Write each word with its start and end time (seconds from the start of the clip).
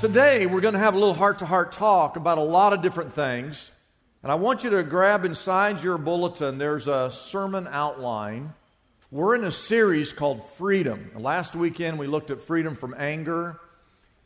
Today, 0.00 0.46
we're 0.46 0.62
going 0.62 0.72
to 0.72 0.80
have 0.80 0.94
a 0.94 0.98
little 0.98 1.12
heart 1.12 1.40
to 1.40 1.44
heart 1.44 1.72
talk 1.72 2.16
about 2.16 2.38
a 2.38 2.42
lot 2.42 2.72
of 2.72 2.80
different 2.80 3.12
things. 3.12 3.70
And 4.22 4.32
I 4.32 4.36
want 4.36 4.64
you 4.64 4.70
to 4.70 4.82
grab 4.82 5.26
inside 5.26 5.82
your 5.82 5.98
bulletin, 5.98 6.56
there's 6.56 6.86
a 6.88 7.10
sermon 7.10 7.68
outline. 7.70 8.54
We're 9.10 9.34
in 9.34 9.44
a 9.44 9.52
series 9.52 10.14
called 10.14 10.42
Freedom. 10.56 11.10
Last 11.14 11.54
weekend, 11.54 11.98
we 11.98 12.06
looked 12.06 12.30
at 12.30 12.40
freedom 12.40 12.76
from 12.76 12.94
anger. 12.96 13.60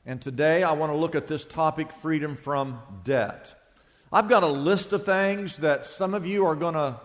And 0.06 0.22
today, 0.22 0.62
I 0.62 0.74
want 0.74 0.92
to 0.92 0.96
look 0.96 1.16
at 1.16 1.26
this 1.26 1.44
topic 1.44 1.90
freedom 1.90 2.36
from 2.36 2.80
debt. 3.02 3.52
I've 4.12 4.28
got 4.28 4.44
a 4.44 4.46
list 4.46 4.92
of 4.92 5.04
things 5.04 5.56
that 5.56 5.88
some 5.88 6.14
of 6.14 6.24
you 6.24 6.46
are 6.46 6.54
going 6.54 6.74
to, 6.74 7.00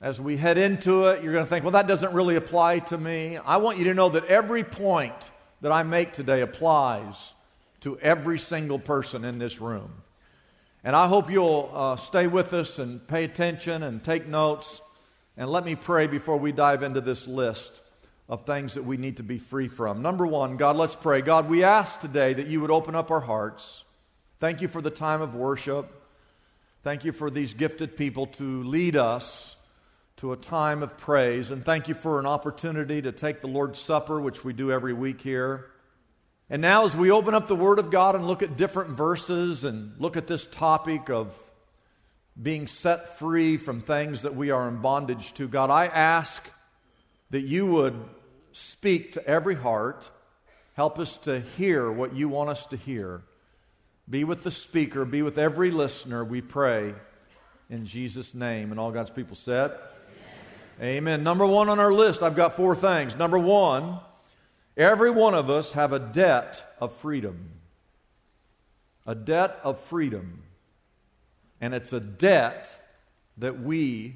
as 0.00 0.18
we 0.18 0.38
head 0.38 0.56
into 0.56 1.08
it, 1.08 1.22
you're 1.22 1.34
going 1.34 1.44
to 1.44 1.50
think, 1.50 1.66
well, 1.66 1.72
that 1.72 1.86
doesn't 1.86 2.14
really 2.14 2.36
apply 2.36 2.78
to 2.78 2.96
me. 2.96 3.36
I 3.36 3.58
want 3.58 3.76
you 3.76 3.84
to 3.84 3.94
know 3.94 4.08
that 4.08 4.24
every 4.24 4.64
point 4.64 5.30
that 5.60 5.70
I 5.70 5.82
make 5.82 6.14
today 6.14 6.40
applies 6.40 7.34
to 7.80 7.98
every 7.98 8.38
single 8.38 8.78
person 8.78 9.24
in 9.24 9.38
this 9.38 9.60
room. 9.60 10.02
And 10.84 10.94
I 10.94 11.06
hope 11.06 11.30
you'll 11.30 11.70
uh, 11.72 11.96
stay 11.96 12.26
with 12.26 12.52
us 12.52 12.78
and 12.78 13.06
pay 13.06 13.24
attention 13.24 13.82
and 13.82 14.02
take 14.02 14.26
notes. 14.26 14.80
And 15.36 15.50
let 15.50 15.64
me 15.64 15.74
pray 15.74 16.06
before 16.06 16.36
we 16.36 16.52
dive 16.52 16.82
into 16.82 17.00
this 17.00 17.26
list 17.26 17.72
of 18.28 18.44
things 18.44 18.74
that 18.74 18.84
we 18.84 18.96
need 18.96 19.16
to 19.16 19.22
be 19.22 19.38
free 19.38 19.68
from. 19.68 20.02
Number 20.02 20.26
one, 20.26 20.56
God, 20.56 20.76
let's 20.76 20.94
pray. 20.94 21.22
God, 21.22 21.48
we 21.48 21.64
ask 21.64 21.98
today 22.00 22.34
that 22.34 22.46
you 22.46 22.60
would 22.60 22.70
open 22.70 22.94
up 22.94 23.10
our 23.10 23.20
hearts. 23.20 23.84
Thank 24.38 24.62
you 24.62 24.68
for 24.68 24.82
the 24.82 24.90
time 24.90 25.22
of 25.22 25.34
worship. 25.34 25.92
Thank 26.84 27.04
you 27.04 27.12
for 27.12 27.30
these 27.30 27.54
gifted 27.54 27.96
people 27.96 28.26
to 28.26 28.62
lead 28.62 28.96
us 28.96 29.56
to 30.18 30.32
a 30.32 30.36
time 30.36 30.82
of 30.82 30.96
praise. 30.98 31.50
And 31.50 31.64
thank 31.64 31.88
you 31.88 31.94
for 31.94 32.20
an 32.20 32.26
opportunity 32.26 33.02
to 33.02 33.12
take 33.12 33.40
the 33.40 33.46
Lord's 33.46 33.80
Supper, 33.80 34.20
which 34.20 34.44
we 34.44 34.52
do 34.52 34.70
every 34.70 34.92
week 34.92 35.20
here. 35.20 35.70
And 36.50 36.62
now, 36.62 36.86
as 36.86 36.96
we 36.96 37.10
open 37.10 37.34
up 37.34 37.46
the 37.46 37.54
Word 37.54 37.78
of 37.78 37.90
God 37.90 38.14
and 38.14 38.26
look 38.26 38.42
at 38.42 38.56
different 38.56 38.90
verses 38.90 39.64
and 39.64 39.92
look 39.98 40.16
at 40.16 40.26
this 40.26 40.46
topic 40.46 41.10
of 41.10 41.38
being 42.40 42.66
set 42.66 43.18
free 43.18 43.58
from 43.58 43.82
things 43.82 44.22
that 44.22 44.34
we 44.34 44.50
are 44.50 44.66
in 44.66 44.78
bondage 44.78 45.34
to, 45.34 45.46
God, 45.46 45.68
I 45.68 45.86
ask 45.86 46.42
that 47.30 47.42
you 47.42 47.66
would 47.66 48.02
speak 48.52 49.12
to 49.12 49.26
every 49.26 49.56
heart. 49.56 50.10
Help 50.72 50.98
us 50.98 51.18
to 51.18 51.40
hear 51.40 51.92
what 51.92 52.14
you 52.14 52.30
want 52.30 52.48
us 52.48 52.64
to 52.66 52.78
hear. 52.78 53.20
Be 54.08 54.24
with 54.24 54.42
the 54.42 54.50
speaker, 54.50 55.04
be 55.04 55.20
with 55.20 55.36
every 55.36 55.70
listener, 55.70 56.24
we 56.24 56.40
pray 56.40 56.94
in 57.68 57.84
Jesus' 57.84 58.34
name. 58.34 58.70
And 58.70 58.80
all 58.80 58.90
God's 58.90 59.10
people 59.10 59.36
said, 59.36 59.72
Amen. 60.80 60.96
Amen. 60.96 61.22
Number 61.22 61.44
one 61.44 61.68
on 61.68 61.78
our 61.78 61.92
list, 61.92 62.22
I've 62.22 62.36
got 62.36 62.56
four 62.56 62.74
things. 62.74 63.16
Number 63.16 63.38
one, 63.38 64.00
Every 64.78 65.10
one 65.10 65.34
of 65.34 65.50
us 65.50 65.72
have 65.72 65.92
a 65.92 65.98
debt 65.98 66.64
of 66.80 66.94
freedom. 66.94 67.50
A 69.08 69.14
debt 69.16 69.58
of 69.64 69.80
freedom. 69.80 70.44
And 71.60 71.74
it's 71.74 71.92
a 71.92 71.98
debt 71.98 72.76
that 73.38 73.60
we 73.60 74.14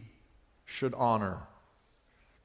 should 0.64 0.94
honor. 0.94 1.38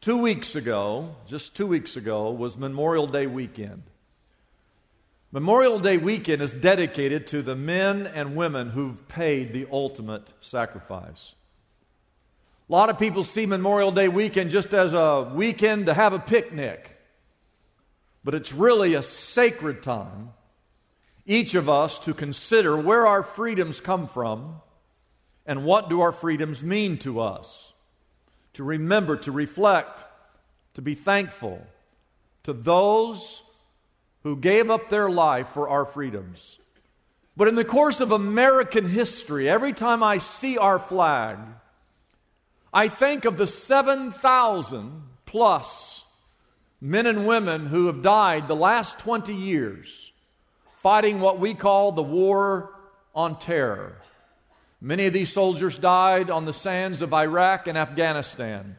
Two 0.01 0.17
weeks 0.17 0.55
ago, 0.55 1.15
just 1.27 1.55
two 1.55 1.67
weeks 1.67 1.95
ago, 1.95 2.31
was 2.31 2.57
Memorial 2.57 3.05
Day 3.05 3.27
weekend. 3.27 3.83
Memorial 5.31 5.79
Day 5.79 5.97
weekend 5.99 6.41
is 6.41 6.53
dedicated 6.53 7.27
to 7.27 7.43
the 7.43 7.55
men 7.55 8.07
and 8.07 8.35
women 8.35 8.71
who've 8.71 9.07
paid 9.07 9.53
the 9.53 9.67
ultimate 9.71 10.25
sacrifice. 10.41 11.33
A 12.67 12.71
lot 12.71 12.89
of 12.89 12.97
people 12.97 13.23
see 13.23 13.45
Memorial 13.45 13.91
Day 13.91 14.07
weekend 14.07 14.49
just 14.49 14.73
as 14.73 14.93
a 14.93 15.31
weekend 15.35 15.85
to 15.85 15.93
have 15.93 16.13
a 16.13 16.19
picnic 16.19 16.96
but 18.27 18.35
it's 18.35 18.51
really 18.51 18.93
a 18.93 19.01
sacred 19.01 19.81
time, 19.81 20.33
each 21.25 21.55
of 21.55 21.69
us 21.69 21.97
to 21.97 22.13
consider 22.13 22.75
where 22.75 23.07
our 23.07 23.23
freedoms 23.23 23.79
come 23.79 24.05
from 24.05 24.59
and 25.45 25.63
what 25.63 25.89
do 25.89 26.01
our 26.01 26.11
freedoms 26.11 26.61
mean 26.61 26.97
to 26.97 27.21
us. 27.21 27.71
To 28.55 28.65
remember, 28.65 29.15
to 29.15 29.31
reflect, 29.31 30.03
to 30.73 30.81
be 30.81 30.93
thankful 30.93 31.65
to 32.43 32.51
those 32.51 33.43
who 34.23 34.35
gave 34.35 34.69
up 34.69 34.89
their 34.89 35.09
life 35.09 35.47
for 35.47 35.69
our 35.69 35.85
freedoms. 35.85 36.59
But 37.37 37.47
in 37.47 37.55
the 37.55 37.63
course 37.63 38.01
of 38.01 38.11
American 38.11 38.89
history, 38.89 39.47
every 39.47 39.71
time 39.71 40.03
I 40.03 40.17
see 40.17 40.57
our 40.57 40.79
flag, 40.79 41.37
I 42.73 42.89
think 42.89 43.23
of 43.23 43.37
the 43.37 43.47
7,000 43.47 45.03
plus 45.25 46.03
men 46.79 47.05
and 47.05 47.25
women 47.25 47.65
who 47.65 47.87
have 47.87 48.01
died 48.01 48.47
the 48.47 48.55
last 48.55 48.99
20 48.99 49.33
years 49.33 50.11
fighting 50.77 51.19
what 51.19 51.39
we 51.39 51.53
call 51.53 51.91
the 51.91 52.03
war 52.03 52.71
on 53.15 53.37
terror. 53.39 53.97
Many 54.79 55.07
of 55.07 55.13
these 55.13 55.33
soldiers 55.33 55.77
died 55.77 56.29
on 56.29 56.45
the 56.45 56.53
sands 56.53 57.01
of 57.01 57.13
Iraq 57.13 57.67
and 57.67 57.77
Afghanistan. 57.77 58.77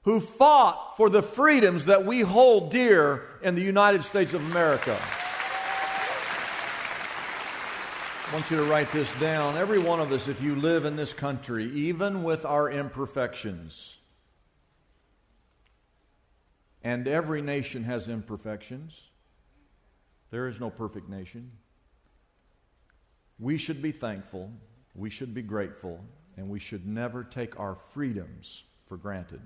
who 0.03 0.21
fought 0.21 0.99
for 0.99 1.09
the 1.09 1.23
freedoms 1.23 1.87
that 1.87 2.05
we 2.05 2.21
hold 2.21 2.71
dear 2.71 3.23
in 3.43 3.55
the 3.55 3.63
United 3.63 4.03
States 4.03 4.35
of 4.35 4.45
America. 4.51 4.99
I 8.27 8.37
want 8.37 8.51
you 8.51 8.59
to 8.59 8.65
write 8.65 8.91
this 8.93 9.11
down. 9.19 9.57
Every 9.57 9.79
one 9.79 10.01
of 10.01 10.13
us, 10.13 10.29
if 10.29 10.43
you 10.43 10.57
live 10.57 10.85
in 10.85 10.97
this 10.97 11.15
country, 11.15 11.71
even 11.73 12.23
with 12.23 12.45
our 12.45 12.71
imperfections, 12.71 13.97
and 16.85 17.09
every 17.09 17.41
nation 17.41 17.83
has 17.85 18.09
imperfections, 18.09 19.01
there 20.31 20.47
is 20.47 20.61
no 20.61 20.69
perfect 20.69 21.09
nation. 21.09 21.51
We 23.39 23.57
should 23.57 23.81
be 23.83 23.91
thankful, 23.91 24.53
we 24.95 25.11
should 25.11 25.35
be 25.35 25.43
grateful, 25.43 26.05
and 26.37 26.49
we 26.49 26.61
should 26.61 26.87
never 26.87 27.25
take 27.25 27.59
our 27.59 27.77
freedoms 27.95 28.63
for 28.87 28.99
granted. 28.99 29.41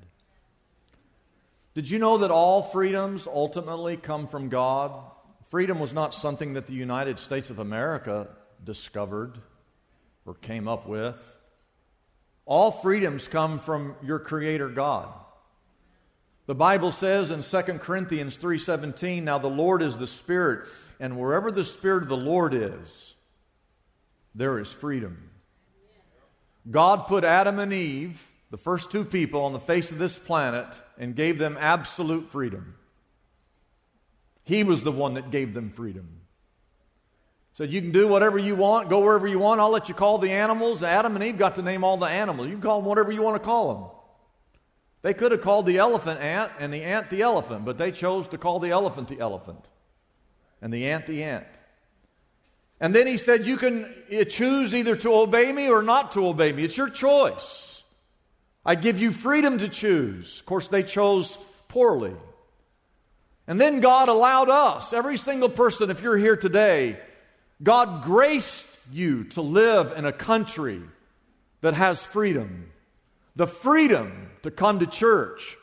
Did 1.74 1.88
you 1.88 2.00
know 2.00 2.18
that 2.18 2.32
all 2.32 2.62
freedoms 2.62 3.28
ultimately 3.28 3.96
come 3.96 4.26
from 4.26 4.48
God? 4.48 5.00
Freedom 5.44 5.78
was 5.78 5.94
not 5.94 6.14
something 6.14 6.54
that 6.54 6.66
the 6.66 6.74
United 6.74 7.20
States 7.20 7.50
of 7.50 7.60
America 7.60 8.26
discovered 8.64 9.38
or 10.26 10.34
came 10.34 10.66
up 10.66 10.88
with. 10.88 11.38
All 12.46 12.72
freedoms 12.72 13.28
come 13.28 13.60
from 13.60 13.94
your 14.02 14.18
creator 14.18 14.68
God. 14.68 15.14
The 16.48 16.54
Bible 16.54 16.92
says 16.92 17.30
in 17.30 17.42
2 17.42 17.78
Corinthians 17.78 18.38
3:17, 18.38 19.22
"Now 19.22 19.36
the 19.36 19.50
Lord 19.50 19.82
is 19.82 19.98
the 19.98 20.06
Spirit, 20.06 20.66
and 20.98 21.18
wherever 21.18 21.50
the 21.50 21.62
Spirit 21.62 22.04
of 22.04 22.08
the 22.08 22.16
Lord 22.16 22.54
is, 22.54 23.12
there 24.34 24.58
is 24.58 24.72
freedom." 24.72 25.28
God 26.70 27.06
put 27.06 27.22
Adam 27.22 27.58
and 27.58 27.70
Eve 27.70 28.30
the 28.50 28.56
first 28.56 28.90
two 28.90 29.04
people 29.04 29.44
on 29.44 29.52
the 29.52 29.60
face 29.60 29.92
of 29.92 29.98
this 29.98 30.18
planet 30.18 30.66
and 30.96 31.14
gave 31.14 31.38
them 31.38 31.58
absolute 31.60 32.30
freedom. 32.30 32.76
He 34.42 34.64
was 34.64 34.84
the 34.84 34.92
one 34.92 35.12
that 35.14 35.30
gave 35.30 35.52
them 35.52 35.68
freedom. 35.70 36.22
Said, 37.52 37.74
You 37.74 37.82
can 37.82 37.92
do 37.92 38.08
whatever 38.08 38.38
you 38.38 38.56
want, 38.56 38.88
go 38.88 39.00
wherever 39.00 39.28
you 39.28 39.38
want. 39.38 39.60
I'll 39.60 39.68
let 39.68 39.90
you 39.90 39.94
call 39.94 40.16
the 40.16 40.32
animals. 40.32 40.82
Adam 40.82 41.14
and 41.14 41.22
Eve 41.22 41.36
got 41.36 41.56
to 41.56 41.62
name 41.62 41.84
all 41.84 41.98
the 41.98 42.06
animals. 42.06 42.48
You 42.48 42.54
can 42.54 42.62
call 42.62 42.80
them 42.80 42.88
whatever 42.88 43.12
you 43.12 43.20
want 43.20 43.36
to 43.36 43.46
call 43.46 43.74
them. 43.74 43.97
They 45.08 45.14
could 45.14 45.32
have 45.32 45.40
called 45.40 45.64
the 45.64 45.78
elephant 45.78 46.20
ant 46.20 46.52
and 46.60 46.70
the 46.70 46.84
ant 46.84 47.08
the 47.08 47.22
elephant, 47.22 47.64
but 47.64 47.78
they 47.78 47.92
chose 47.92 48.28
to 48.28 48.36
call 48.36 48.58
the 48.58 48.72
elephant 48.72 49.08
the 49.08 49.20
elephant 49.20 49.66
and 50.60 50.70
the 50.70 50.90
ant 50.90 51.06
the 51.06 51.24
ant. 51.24 51.46
And 52.78 52.94
then 52.94 53.06
he 53.06 53.16
said, 53.16 53.46
You 53.46 53.56
can 53.56 53.86
uh, 54.12 54.24
choose 54.24 54.74
either 54.74 54.94
to 54.96 55.10
obey 55.14 55.50
me 55.50 55.70
or 55.70 55.80
not 55.80 56.12
to 56.12 56.26
obey 56.26 56.52
me. 56.52 56.62
It's 56.62 56.76
your 56.76 56.90
choice. 56.90 57.82
I 58.66 58.74
give 58.74 59.00
you 59.00 59.10
freedom 59.10 59.56
to 59.56 59.68
choose. 59.70 60.40
Of 60.40 60.44
course, 60.44 60.68
they 60.68 60.82
chose 60.82 61.38
poorly. 61.68 62.14
And 63.46 63.58
then 63.58 63.80
God 63.80 64.10
allowed 64.10 64.50
us, 64.50 64.92
every 64.92 65.16
single 65.16 65.48
person, 65.48 65.88
if 65.88 66.02
you're 66.02 66.18
here 66.18 66.36
today, 66.36 67.00
God 67.62 68.04
graced 68.04 68.66
you 68.92 69.24
to 69.24 69.40
live 69.40 69.90
in 69.96 70.04
a 70.04 70.12
country 70.12 70.82
that 71.62 71.72
has 71.72 72.04
freedom. 72.04 72.72
The 73.38 73.46
freedom 73.46 74.30
to 74.42 74.50
come 74.50 74.80
to 74.80 74.86
church 74.86 75.56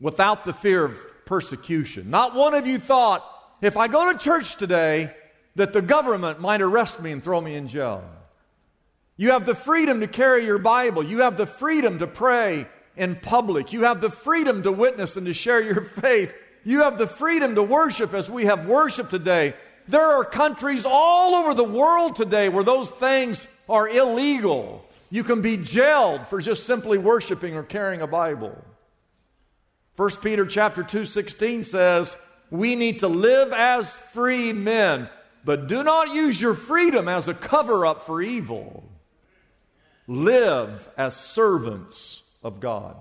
without 0.00 0.46
the 0.46 0.54
fear 0.54 0.86
of 0.86 0.96
persecution. 1.26 2.08
Not 2.08 2.34
one 2.34 2.54
of 2.54 2.66
you 2.66 2.78
thought, 2.78 3.22
if 3.60 3.76
I 3.76 3.88
go 3.88 4.10
to 4.10 4.18
church 4.18 4.56
today, 4.56 5.14
that 5.54 5.74
the 5.74 5.82
government 5.82 6.40
might 6.40 6.62
arrest 6.62 6.98
me 6.98 7.12
and 7.12 7.22
throw 7.22 7.38
me 7.42 7.56
in 7.56 7.68
jail. 7.68 8.02
You 9.18 9.32
have 9.32 9.44
the 9.44 9.54
freedom 9.54 10.00
to 10.00 10.06
carry 10.06 10.46
your 10.46 10.58
Bible. 10.58 11.02
You 11.02 11.18
have 11.18 11.36
the 11.36 11.44
freedom 11.44 11.98
to 11.98 12.06
pray 12.06 12.66
in 12.96 13.16
public. 13.16 13.70
You 13.70 13.82
have 13.82 14.00
the 14.00 14.10
freedom 14.10 14.62
to 14.62 14.72
witness 14.72 15.18
and 15.18 15.26
to 15.26 15.34
share 15.34 15.60
your 15.60 15.82
faith. 16.00 16.34
You 16.64 16.84
have 16.84 16.96
the 16.96 17.06
freedom 17.06 17.54
to 17.56 17.62
worship 17.62 18.14
as 18.14 18.30
we 18.30 18.46
have 18.46 18.64
worship 18.64 19.10
today. 19.10 19.52
There 19.88 20.00
are 20.00 20.24
countries 20.24 20.86
all 20.88 21.34
over 21.34 21.52
the 21.52 21.64
world 21.64 22.16
today 22.16 22.48
where 22.48 22.64
those 22.64 22.88
things 22.88 23.46
are 23.68 23.86
illegal. 23.86 24.86
You 25.10 25.24
can 25.24 25.42
be 25.42 25.56
jailed 25.56 26.26
for 26.28 26.40
just 26.40 26.64
simply 26.64 26.96
worshiping 26.96 27.56
or 27.56 27.62
carrying 27.62 28.00
a 28.00 28.06
Bible. 28.06 28.56
1 29.96 30.22
Peter 30.22 30.46
chapter 30.46 30.82
2:16 30.82 31.64
says, 31.64 32.16
"We 32.50 32.76
need 32.76 33.00
to 33.00 33.08
live 33.08 33.52
as 33.52 33.98
free 33.98 34.52
men, 34.52 35.10
but 35.44 35.66
do 35.66 35.82
not 35.82 36.14
use 36.14 36.40
your 36.40 36.54
freedom 36.54 37.08
as 37.08 37.28
a 37.28 37.34
cover 37.34 37.84
up 37.84 38.02
for 38.06 38.22
evil." 38.22 38.90
live 40.10 40.90
as 40.96 41.14
servants 41.14 42.22
of 42.42 42.58
God. 42.58 42.96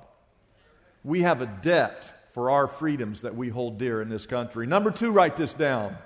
We 1.03 1.21
have 1.21 1.41
a 1.41 1.47
debt 1.47 2.13
for 2.33 2.51
our 2.51 2.67
freedoms 2.67 3.23
that 3.23 3.35
we 3.35 3.49
hold 3.49 3.79
dear 3.79 3.99
in 3.99 4.09
this 4.09 4.27
country. 4.27 4.67
Number 4.67 4.91
two, 4.91 5.11
write 5.11 5.35
this 5.35 5.51
down. 5.51 5.97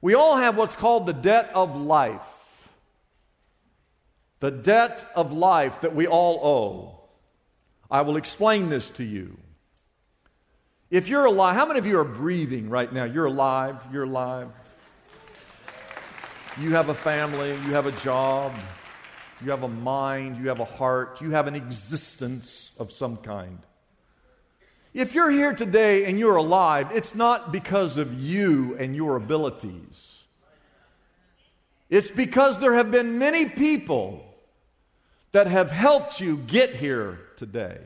We 0.00 0.14
all 0.14 0.36
have 0.36 0.56
what's 0.56 0.76
called 0.76 1.06
the 1.06 1.12
debt 1.12 1.50
of 1.54 1.76
life. 1.76 2.22
The 4.42 4.50
debt 4.50 5.06
of 5.14 5.32
life 5.32 5.82
that 5.82 5.94
we 5.94 6.08
all 6.08 6.40
owe. 6.44 6.98
I 7.88 8.02
will 8.02 8.16
explain 8.16 8.70
this 8.70 8.90
to 8.90 9.04
you. 9.04 9.38
If 10.90 11.06
you're 11.06 11.26
alive, 11.26 11.54
how 11.54 11.64
many 11.64 11.78
of 11.78 11.86
you 11.86 11.96
are 12.00 12.04
breathing 12.04 12.68
right 12.68 12.92
now? 12.92 13.04
You're 13.04 13.26
alive, 13.26 13.76
you're 13.92 14.02
alive. 14.02 14.48
You 16.60 16.72
have 16.72 16.88
a 16.88 16.94
family, 16.94 17.50
you 17.50 17.74
have 17.74 17.86
a 17.86 17.92
job, 17.92 18.52
you 19.44 19.52
have 19.52 19.62
a 19.62 19.68
mind, 19.68 20.38
you 20.38 20.48
have 20.48 20.58
a 20.58 20.64
heart, 20.64 21.20
you 21.20 21.30
have 21.30 21.46
an 21.46 21.54
existence 21.54 22.74
of 22.80 22.90
some 22.90 23.18
kind. 23.18 23.60
If 24.92 25.14
you're 25.14 25.30
here 25.30 25.52
today 25.52 26.06
and 26.06 26.18
you're 26.18 26.34
alive, 26.34 26.88
it's 26.92 27.14
not 27.14 27.52
because 27.52 27.96
of 27.96 28.20
you 28.20 28.76
and 28.76 28.96
your 28.96 29.14
abilities. 29.14 30.24
It's 31.88 32.10
because 32.10 32.58
there 32.58 32.74
have 32.74 32.90
been 32.90 33.20
many 33.20 33.46
people 33.46 34.30
that 35.32 35.46
have 35.46 35.70
helped 35.70 36.20
you 36.20 36.36
get 36.36 36.74
here 36.74 37.18
today. 37.36 37.78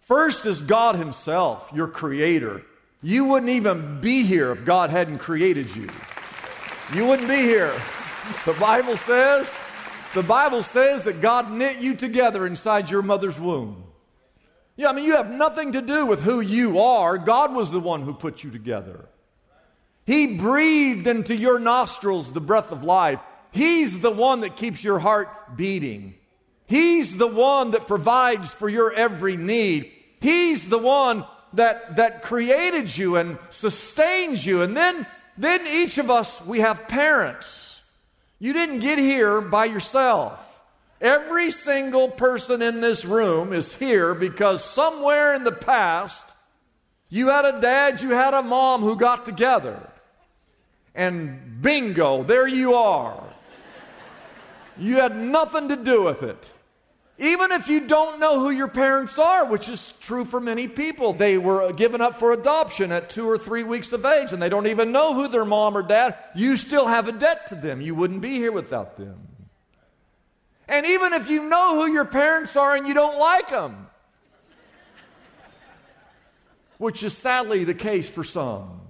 First 0.00 0.46
is 0.46 0.62
God 0.62 0.96
Himself, 0.96 1.70
your 1.74 1.88
Creator. 1.88 2.62
You 3.02 3.26
wouldn't 3.26 3.50
even 3.50 4.00
be 4.00 4.24
here 4.24 4.50
if 4.50 4.64
God 4.64 4.90
hadn't 4.90 5.18
created 5.18 5.74
you. 5.74 5.88
You 6.94 7.06
wouldn't 7.06 7.28
be 7.28 7.36
here. 7.36 7.72
The 8.44 8.54
Bible 8.54 8.96
says 8.96 9.54
the 10.14 10.22
Bible 10.22 10.62
says 10.62 11.04
that 11.04 11.20
God 11.20 11.52
knit 11.52 11.78
you 11.78 11.94
together 11.94 12.46
inside 12.46 12.90
your 12.90 13.02
mother's 13.02 13.38
womb. 13.38 13.84
Yeah, 14.76 14.88
I 14.88 14.92
mean, 14.92 15.04
you 15.04 15.16
have 15.16 15.30
nothing 15.30 15.72
to 15.72 15.82
do 15.82 16.06
with 16.06 16.22
who 16.22 16.40
you 16.40 16.80
are. 16.80 17.18
God 17.18 17.54
was 17.54 17.70
the 17.70 17.80
one 17.80 18.02
who 18.02 18.14
put 18.14 18.42
you 18.42 18.50
together. 18.50 19.06
He 20.06 20.38
breathed 20.38 21.06
into 21.06 21.36
your 21.36 21.58
nostrils 21.58 22.32
the 22.32 22.40
breath 22.40 22.72
of 22.72 22.82
life. 22.82 23.20
He's 23.50 24.00
the 24.00 24.10
one 24.10 24.40
that 24.40 24.56
keeps 24.56 24.82
your 24.82 24.98
heart 24.98 25.56
beating. 25.56 26.14
He's 26.68 27.16
the 27.16 27.26
one 27.26 27.70
that 27.70 27.88
provides 27.88 28.52
for 28.52 28.68
your 28.68 28.92
every 28.92 29.38
need. 29.38 29.90
He's 30.20 30.68
the 30.68 30.78
one 30.78 31.24
that, 31.54 31.96
that 31.96 32.22
created 32.22 32.94
you 32.96 33.16
and 33.16 33.38
sustains 33.48 34.44
you. 34.44 34.60
And 34.60 34.76
then, 34.76 35.06
then 35.38 35.66
each 35.66 35.96
of 35.96 36.10
us, 36.10 36.44
we 36.44 36.60
have 36.60 36.86
parents. 36.86 37.80
You 38.38 38.52
didn't 38.52 38.80
get 38.80 38.98
here 38.98 39.40
by 39.40 39.64
yourself. 39.64 40.44
Every 41.00 41.50
single 41.52 42.10
person 42.10 42.60
in 42.60 42.82
this 42.82 43.02
room 43.04 43.54
is 43.54 43.74
here 43.74 44.14
because 44.14 44.62
somewhere 44.62 45.32
in 45.32 45.44
the 45.44 45.52
past, 45.52 46.26
you 47.08 47.28
had 47.28 47.46
a 47.46 47.60
dad, 47.62 48.02
you 48.02 48.10
had 48.10 48.34
a 48.34 48.42
mom 48.42 48.82
who 48.82 48.94
got 48.94 49.24
together. 49.24 49.88
And 50.94 51.62
bingo, 51.62 52.24
there 52.24 52.46
you 52.46 52.74
are. 52.74 53.24
You 54.76 54.96
had 54.96 55.16
nothing 55.16 55.68
to 55.68 55.76
do 55.76 56.04
with 56.04 56.22
it. 56.22 56.50
Even 57.20 57.50
if 57.50 57.66
you 57.66 57.80
don't 57.80 58.20
know 58.20 58.38
who 58.38 58.50
your 58.50 58.68
parents 58.68 59.18
are, 59.18 59.44
which 59.44 59.68
is 59.68 59.92
true 60.00 60.24
for 60.24 60.40
many 60.40 60.68
people, 60.68 61.12
they 61.12 61.36
were 61.36 61.72
given 61.72 62.00
up 62.00 62.16
for 62.16 62.32
adoption 62.32 62.92
at 62.92 63.10
two 63.10 63.28
or 63.28 63.36
three 63.36 63.64
weeks 63.64 63.92
of 63.92 64.04
age 64.04 64.32
and 64.32 64.40
they 64.40 64.48
don't 64.48 64.68
even 64.68 64.92
know 64.92 65.14
who 65.14 65.26
their 65.26 65.44
mom 65.44 65.76
or 65.76 65.82
dad, 65.82 66.14
you 66.36 66.56
still 66.56 66.86
have 66.86 67.08
a 67.08 67.12
debt 67.12 67.48
to 67.48 67.56
them. 67.56 67.80
You 67.80 67.96
wouldn't 67.96 68.20
be 68.20 68.34
here 68.34 68.52
without 68.52 68.96
them. 68.96 69.16
And 70.68 70.86
even 70.86 71.12
if 71.12 71.28
you 71.28 71.48
know 71.48 71.80
who 71.82 71.92
your 71.92 72.04
parents 72.04 72.54
are 72.54 72.76
and 72.76 72.86
you 72.86 72.94
don't 72.94 73.18
like 73.18 73.50
them, 73.50 73.88
which 76.76 77.02
is 77.02 77.16
sadly 77.16 77.64
the 77.64 77.74
case 77.74 78.08
for 78.08 78.22
some, 78.22 78.80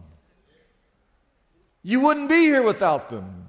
you 1.82 2.00
wouldn't 2.00 2.28
be 2.28 2.40
here 2.40 2.62
without 2.62 3.08
them. 3.08 3.46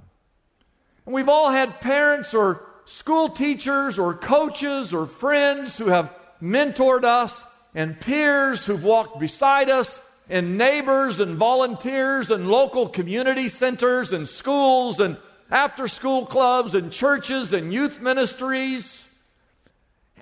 And 1.06 1.14
we've 1.14 1.28
all 1.28 1.52
had 1.52 1.82
parents 1.82 2.34
or 2.34 2.69
school 2.90 3.30
teachers 3.30 4.00
or 4.00 4.16
coaches 4.16 4.96
or 4.96 5.06
friends 5.06 5.78
who 5.78 5.90
have 5.90 6.12
mentored 6.42 7.04
us, 7.04 7.44
and 7.76 8.00
peers 8.00 8.66
who've 8.66 8.84
walked 8.84 9.20
beside 9.20 9.70
us, 9.70 10.02
and 10.28 10.58
neighbors 10.58 11.20
and 11.20 11.36
volunteers 11.36 12.32
and 12.32 12.48
local 12.48 12.90
community 12.90 13.48
centers 13.48 14.12
and 14.12 14.28
schools 14.28 15.00
and 15.00 15.18
after 15.52 15.88
school 15.88 16.26
clubs 16.26 16.74
and 16.74 16.92
churches 16.92 17.54
and 17.54 17.72
youth 17.72 18.02
ministries. 18.02 19.06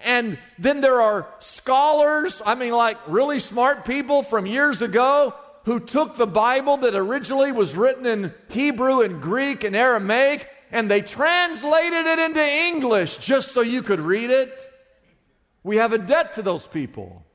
And 0.03 0.37
then 0.59 0.81
there 0.81 1.01
are 1.01 1.27
scholars, 1.39 2.41
I 2.45 2.55
mean, 2.55 2.73
like 2.73 2.97
really 3.07 3.39
smart 3.39 3.85
people 3.85 4.23
from 4.23 4.45
years 4.45 4.81
ago 4.81 5.33
who 5.63 5.79
took 5.79 6.17
the 6.17 6.27
Bible 6.27 6.77
that 6.77 6.95
originally 6.95 7.53
was 7.53 7.75
written 7.77 8.05
in 8.05 8.33
Hebrew 8.49 9.01
and 9.01 9.21
Greek 9.21 9.63
and 9.63 9.75
Aramaic 9.75 10.49
and 10.71 10.89
they 10.89 11.01
translated 11.01 12.05
it 12.05 12.19
into 12.19 12.43
English 12.43 13.17
just 13.17 13.51
so 13.51 13.61
you 13.61 13.81
could 13.81 13.99
read 13.99 14.29
it. 14.29 14.71
We 15.63 15.77
have 15.77 15.93
a 15.93 15.97
debt 15.97 16.33
to 16.33 16.41
those 16.41 16.67
people. 16.67 17.25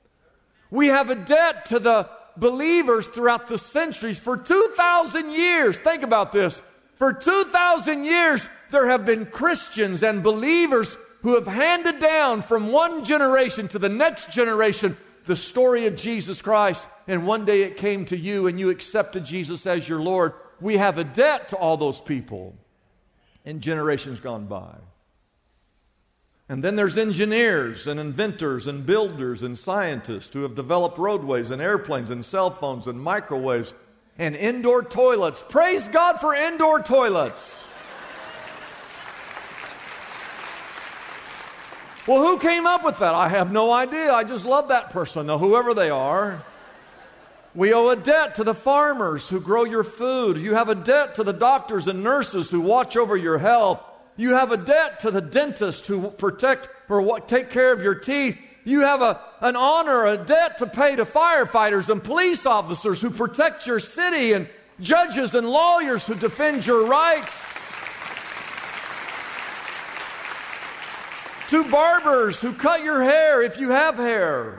We 0.70 0.88
have 0.88 1.10
a 1.10 1.14
debt 1.14 1.66
to 1.66 1.78
the 1.78 2.08
believers 2.36 3.06
throughout 3.06 3.46
the 3.46 3.58
centuries 3.58 4.18
for 4.18 4.36
2,000 4.36 5.30
years. 5.30 5.78
Think 5.78 6.02
about 6.02 6.32
this. 6.32 6.62
For 6.94 7.12
2,000 7.12 8.04
years, 8.04 8.48
there 8.70 8.88
have 8.88 9.04
been 9.04 9.26
Christians 9.26 10.02
and 10.02 10.22
believers 10.22 10.96
who 11.22 11.34
have 11.34 11.46
handed 11.46 11.98
down 11.98 12.42
from 12.42 12.72
one 12.72 13.04
generation 13.04 13.68
to 13.68 13.78
the 13.78 13.88
next 13.88 14.30
generation 14.30 14.96
the 15.24 15.36
story 15.36 15.86
of 15.86 15.96
Jesus 15.96 16.42
Christ. 16.42 16.88
And 17.06 17.26
one 17.26 17.44
day 17.44 17.62
it 17.62 17.76
came 17.76 18.04
to 18.06 18.16
you 18.16 18.46
and 18.46 18.58
you 18.58 18.70
accepted 18.70 19.24
Jesus 19.24 19.66
as 19.66 19.88
your 19.88 20.00
Lord. 20.00 20.32
We 20.60 20.76
have 20.76 20.98
a 20.98 21.04
debt 21.04 21.48
to 21.48 21.56
all 21.56 21.76
those 21.76 22.00
people 22.00 22.56
in 23.44 23.60
generations 23.60 24.20
gone 24.20 24.46
by. 24.46 24.74
And 26.48 26.62
then 26.62 26.76
there's 26.76 26.98
engineers 26.98 27.86
and 27.86 27.98
inventors 27.98 28.66
and 28.66 28.84
builders 28.84 29.42
and 29.42 29.58
scientists 29.58 30.34
who 30.34 30.42
have 30.42 30.54
developed 30.54 30.98
roadways 30.98 31.50
and 31.50 31.62
airplanes 31.62 32.10
and 32.10 32.24
cell 32.24 32.50
phones 32.50 32.86
and 32.86 33.00
microwaves 33.00 33.74
and 34.18 34.36
indoor 34.36 34.82
toilets. 34.82 35.42
Praise 35.48 35.88
God 35.88 36.20
for 36.20 36.34
indoor 36.34 36.80
toilets. 36.80 37.64
well, 42.06 42.22
who 42.22 42.38
came 42.38 42.66
up 42.66 42.84
with 42.84 42.98
that? 42.98 43.14
I 43.14 43.28
have 43.28 43.50
no 43.50 43.70
idea. 43.72 44.12
I 44.12 44.24
just 44.24 44.44
love 44.44 44.68
that 44.68 44.90
person, 44.90 45.26
though, 45.26 45.38
whoever 45.38 45.72
they 45.72 45.88
are. 45.88 46.42
We 47.54 47.74
owe 47.74 47.90
a 47.90 47.96
debt 47.96 48.36
to 48.36 48.44
the 48.44 48.54
farmers 48.54 49.28
who 49.28 49.40
grow 49.40 49.64
your 49.64 49.84
food. 49.84 50.38
You 50.38 50.54
have 50.54 50.70
a 50.70 50.74
debt 50.74 51.16
to 51.16 51.24
the 51.24 51.32
doctors 51.32 51.86
and 51.86 52.02
nurses 52.02 52.50
who 52.50 52.60
watch 52.60 52.96
over 52.96 53.16
your 53.16 53.38
health. 53.38 53.82
You 54.16 54.34
have 54.34 54.52
a 54.52 54.56
debt 54.56 55.00
to 55.00 55.10
the 55.10 55.20
dentist 55.20 55.86
who 55.86 56.10
protect 56.10 56.68
or 56.88 57.20
take 57.20 57.50
care 57.50 57.72
of 57.72 57.82
your 57.82 57.94
teeth. 57.94 58.38
You 58.64 58.80
have 58.80 59.02
a, 59.02 59.20
an 59.40 59.56
honor, 59.56 60.06
a 60.06 60.16
debt 60.16 60.58
to 60.58 60.66
pay 60.66 60.96
to 60.96 61.04
firefighters 61.04 61.88
and 61.88 62.02
police 62.02 62.46
officers 62.46 63.00
who 63.00 63.10
protect 63.10 63.66
your 63.66 63.80
city 63.80 64.32
and 64.32 64.48
judges 64.80 65.34
and 65.34 65.46
lawyers 65.48 66.06
who 66.06 66.14
defend 66.14 66.66
your 66.66 66.86
rights. 66.86 67.52
to 71.52 71.62
barbers 71.64 72.40
who 72.40 72.50
cut 72.54 72.82
your 72.82 73.02
hair 73.02 73.42
if 73.42 73.60
you 73.60 73.68
have 73.68 73.96
hair. 73.96 74.58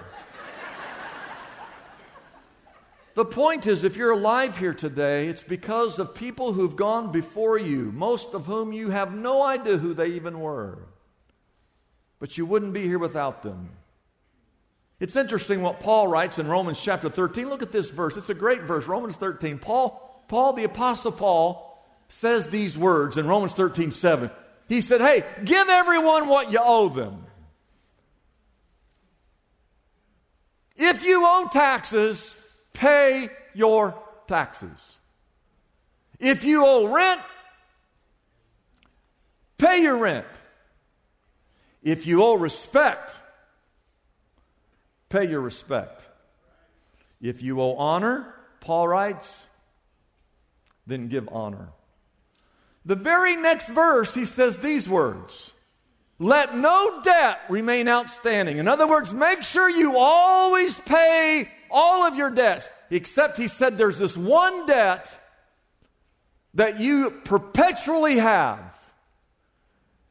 The 3.15 3.25
point 3.25 3.67
is, 3.67 3.83
if 3.83 3.95
you're 3.95 4.11
alive 4.11 4.57
here 4.57 4.73
today, 4.73 5.27
it's 5.27 5.43
because 5.43 5.99
of 5.99 6.15
people 6.15 6.53
who've 6.53 6.75
gone 6.75 7.11
before 7.11 7.59
you, 7.59 7.91
most 7.91 8.33
of 8.33 8.47
whom 8.47 8.73
you 8.73 8.89
have 8.89 9.13
no 9.13 9.43
idea 9.43 9.77
who 9.77 9.93
they 9.93 10.07
even 10.09 10.39
were. 10.39 10.79
But 12.19 12.37
you 12.37 12.45
wouldn't 12.45 12.73
be 12.73 12.83
here 12.83 12.97
without 12.97 13.43
them. 13.43 13.69
It's 14.99 15.15
interesting 15.15 15.61
what 15.61 15.79
Paul 15.79 16.07
writes 16.07 16.39
in 16.39 16.47
Romans 16.47 16.81
chapter 16.81 17.09
13. 17.09 17.49
Look 17.49 17.61
at 17.61 17.71
this 17.71 17.89
verse. 17.89 18.17
It's 18.17 18.29
a 18.29 18.33
great 18.33 18.61
verse, 18.61 18.87
Romans 18.87 19.17
13. 19.17 19.59
Paul, 19.59 20.23
Paul, 20.27 20.53
the 20.53 20.63
Apostle 20.63 21.11
Paul, 21.11 21.85
says 22.07 22.47
these 22.47 22.77
words 22.77 23.17
in 23.17 23.27
Romans 23.27 23.53
13, 23.53 23.91
7. 23.91 24.31
He 24.69 24.81
said, 24.81 25.01
Hey, 25.01 25.23
give 25.43 25.67
everyone 25.69 26.27
what 26.27 26.51
you 26.51 26.59
owe 26.61 26.89
them. 26.89 27.25
If 30.75 31.05
you 31.05 31.21
owe 31.23 31.49
taxes, 31.51 32.35
pay 32.73 33.29
your 33.53 33.97
taxes. 34.27 34.97
If 36.19 36.43
you 36.43 36.65
owe 36.65 36.87
rent, 36.87 37.21
pay 39.57 39.81
your 39.81 39.97
rent. 39.97 40.27
If 41.81 42.07
you 42.07 42.23
owe 42.23 42.35
respect, 42.35 43.17
pay 45.09 45.29
your 45.29 45.41
respect. 45.41 46.07
If 47.21 47.41
you 47.41 47.61
owe 47.61 47.75
honor, 47.75 48.33
Paul 48.61 48.87
writes, 48.87 49.47
then 50.87 51.07
give 51.07 51.27
honor. 51.31 51.69
The 52.85 52.95
very 52.95 53.35
next 53.35 53.69
verse, 53.69 54.13
he 54.13 54.25
says 54.25 54.57
these 54.57 54.87
words 54.89 55.51
Let 56.19 56.57
no 56.57 57.01
debt 57.03 57.41
remain 57.49 57.87
outstanding. 57.87 58.57
In 58.57 58.67
other 58.67 58.87
words, 58.87 59.13
make 59.13 59.43
sure 59.43 59.69
you 59.69 59.97
always 59.97 60.79
pay 60.79 61.49
all 61.73 62.05
of 62.05 62.15
your 62.15 62.29
debts, 62.29 62.69
except 62.91 63.37
he 63.37 63.47
said 63.47 63.77
there's 63.77 63.97
this 63.97 64.15
one 64.15 64.67
debt 64.67 65.19
that 66.53 66.79
you 66.79 67.09
perpetually 67.25 68.17
have. 68.17 68.59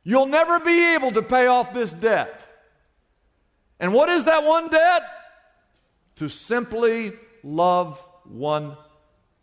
You'll 0.03 0.27
never 0.27 0.59
be 0.59 0.95
able 0.95 1.13
to 1.13 1.23
pay 1.23 1.47
off 1.47 1.73
this 1.73 1.93
debt. 1.93 2.45
And 3.79 3.95
what 3.95 4.09
is 4.09 4.25
that 4.25 4.43
one 4.45 4.69
debt? 4.69 5.03
To 6.17 6.29
simply 6.29 7.13
love 7.45 8.05
one 8.25 8.77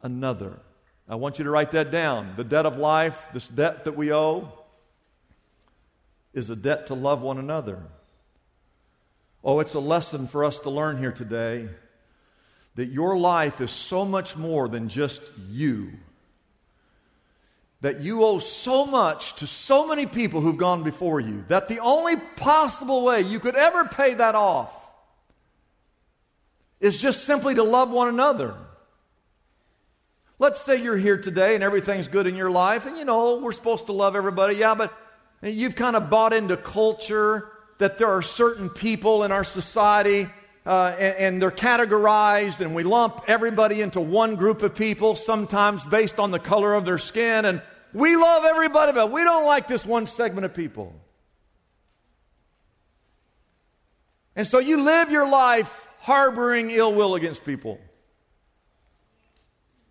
another. 0.02 0.60
I 1.08 1.16
want 1.16 1.40
you 1.40 1.46
to 1.46 1.52
write 1.52 1.72
that 1.72 1.90
down. 1.90 2.34
The 2.36 2.44
debt 2.44 2.66
of 2.66 2.78
life, 2.78 3.26
this 3.34 3.48
debt 3.48 3.86
that 3.86 3.96
we 3.96 4.14
owe, 4.14 4.52
is 6.34 6.50
a 6.50 6.56
debt 6.56 6.88
to 6.88 6.94
love 6.94 7.22
one 7.22 7.38
another. 7.38 7.82
Oh, 9.44 9.62
it's 9.62 9.74
a 9.74 9.80
lesson 9.80 10.28
for 10.28 10.44
us 10.44 10.60
to 10.60 10.70
learn 10.70 10.98
here 10.98 11.14
today 11.14 11.70
that 12.76 12.88
your 12.88 13.18
life 13.18 13.62
is 13.62 13.72
so 13.72 14.06
much 14.06 14.38
more 14.38 14.68
than 14.68 14.90
just 14.90 15.22
you. 15.50 15.92
That 17.82 18.02
you 18.02 18.24
owe 18.24 18.40
so 18.40 18.86
much 18.86 19.36
to 19.38 19.48
so 19.48 19.88
many 19.88 20.06
people 20.06 20.42
who've 20.42 20.58
gone 20.58 20.84
before 20.84 21.20
you 21.20 21.46
that 21.48 21.68
the 21.68 21.80
only 21.80 22.16
possible 22.36 23.06
way 23.06 23.22
you 23.22 23.40
could 23.40 23.56
ever 23.56 23.86
pay 23.86 24.14
that 24.14 24.36
off 24.36 24.74
is 26.80 26.98
just 26.98 27.26
simply 27.26 27.56
to 27.56 27.64
love 27.64 27.90
one 27.90 28.08
another. 28.08 28.56
Let's 30.40 30.62
say 30.62 30.82
you're 30.82 30.98
here 30.98 31.18
today 31.18 31.56
and 31.56 31.64
everything's 31.64 32.08
good 32.08 32.28
in 32.28 32.36
your 32.36 32.50
life, 32.50 32.86
and 32.86 32.98
you 32.98 33.04
know, 33.04 33.40
we're 33.40 33.52
supposed 33.52 33.88
to 33.88 33.92
love 33.92 34.16
everybody, 34.16 34.56
yeah, 34.56 34.74
but 34.74 34.94
you've 35.42 35.76
kind 35.76 35.98
of 35.98 36.10
bought 36.10 36.32
into 36.32 36.56
culture 36.56 37.50
that 37.78 37.98
there 37.98 38.08
are 38.08 38.22
certain 38.22 38.70
people 38.70 39.24
in 39.24 39.32
our 39.32 39.44
society 39.44 40.30
uh, 40.66 40.96
and, 41.00 41.16
and, 41.18 41.42
they're 41.42 41.52
categorized, 41.52 42.60
and 42.60 42.76
we 42.76 42.84
lump 42.84 43.24
everybody 43.28 43.82
into 43.82 44.02
one 44.02 44.36
group 44.36 44.62
of 44.62 44.76
people, 44.76 45.16
sometimes 45.16 45.86
based 45.86 46.20
on 46.20 46.32
the 46.32 46.40
color 46.40 46.74
of 46.74 46.86
their 46.86 46.98
skin. 46.98 47.46
And 47.46 47.62
we 47.94 48.16
love 48.16 48.46
everybody, 48.46 48.92
but 48.92 49.12
we 49.12 49.24
don't 49.24 49.46
like 49.46 49.68
this 49.68 49.86
one 49.86 50.06
segment 50.06 50.46
of 50.46 50.54
people. 50.54 50.94
And 54.36 54.48
so 54.48 54.60
you 54.60 54.82
live 54.84 55.12
your 55.12 55.30
life 55.30 55.88
harboring 56.00 56.72
ill 56.72 56.94
will 56.94 57.16
against 57.16 57.46
people. 57.46 57.80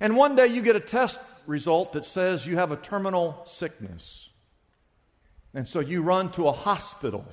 And 0.01 0.17
one 0.17 0.37
day 0.37 0.47
you 0.47 0.63
get 0.63 0.77
a 0.77 0.81
test 0.81 1.19
result 1.47 1.95
that 1.95 2.05
says 2.05 2.47
you 2.47 2.57
have 2.57 2.71
a 2.71 2.77
terminal 2.77 3.43
sickness. 3.47 4.29
And 5.55 5.69
so 5.69 5.81
you 5.81 6.03
run 6.03 6.31
to 6.33 6.47
a 6.47 6.53
hospital 6.53 7.27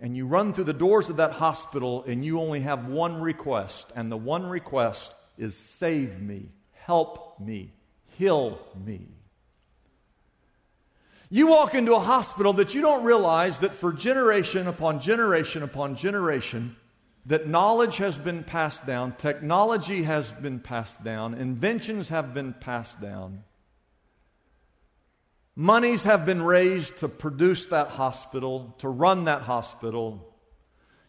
and 0.00 0.16
you 0.16 0.26
run 0.26 0.52
through 0.52 0.64
the 0.64 0.72
doors 0.72 1.08
of 1.08 1.16
that 1.16 1.32
hospital 1.32 2.04
and 2.06 2.24
you 2.24 2.40
only 2.40 2.60
have 2.60 2.86
one 2.86 3.20
request, 3.20 3.92
and 3.94 4.10
the 4.10 4.16
one 4.16 4.46
request 4.46 5.12
is 5.36 5.56
save 5.56 6.20
me, 6.20 6.48
help 6.72 7.38
me, 7.38 7.72
heal 8.18 8.58
me. 8.84 9.06
You 11.32 11.46
walk 11.46 11.74
into 11.74 11.94
a 11.94 12.00
hospital 12.00 12.54
that 12.54 12.74
you 12.74 12.80
don't 12.80 13.04
realize 13.04 13.60
that 13.60 13.72
for 13.72 13.92
generation 13.92 14.66
upon 14.66 15.00
generation 15.00 15.62
upon 15.62 15.94
generation, 15.94 16.74
that 17.26 17.46
knowledge 17.46 17.98
has 17.98 18.18
been 18.18 18.42
passed 18.42 18.86
down, 18.86 19.14
technology 19.16 20.02
has 20.02 20.32
been 20.32 20.58
passed 20.58 21.04
down, 21.04 21.34
inventions 21.34 22.08
have 22.08 22.34
been 22.34 22.52
passed 22.54 23.00
down. 23.00 23.44
Monies 25.60 26.04
have 26.04 26.24
been 26.24 26.40
raised 26.40 26.96
to 27.00 27.06
produce 27.06 27.66
that 27.66 27.88
hospital, 27.88 28.74
to 28.78 28.88
run 28.88 29.26
that 29.26 29.42
hospital. 29.42 30.34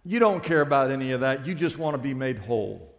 You 0.04 0.20
don't 0.20 0.44
care 0.44 0.60
about 0.60 0.92
any 0.92 1.14
of 1.14 1.22
that. 1.22 1.48
You 1.48 1.56
just 1.56 1.78
want 1.78 1.94
to 1.94 1.98
be 1.98 2.14
made 2.14 2.38
whole. 2.38 2.94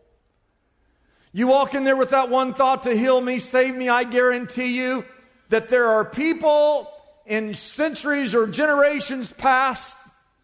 You 1.30 1.48
walk 1.48 1.74
in 1.74 1.84
there 1.84 1.94
with 1.94 2.08
that 2.08 2.30
one 2.30 2.54
thought 2.54 2.84
to 2.84 2.96
heal 2.96 3.20
me, 3.20 3.38
save 3.38 3.74
me. 3.74 3.90
I 3.90 4.04
guarantee 4.04 4.78
you 4.78 5.04
that 5.50 5.68
there 5.68 5.90
are 5.90 6.06
people 6.06 6.90
in 7.26 7.52
centuries 7.52 8.34
or 8.34 8.46
generations 8.46 9.30
past 9.30 9.94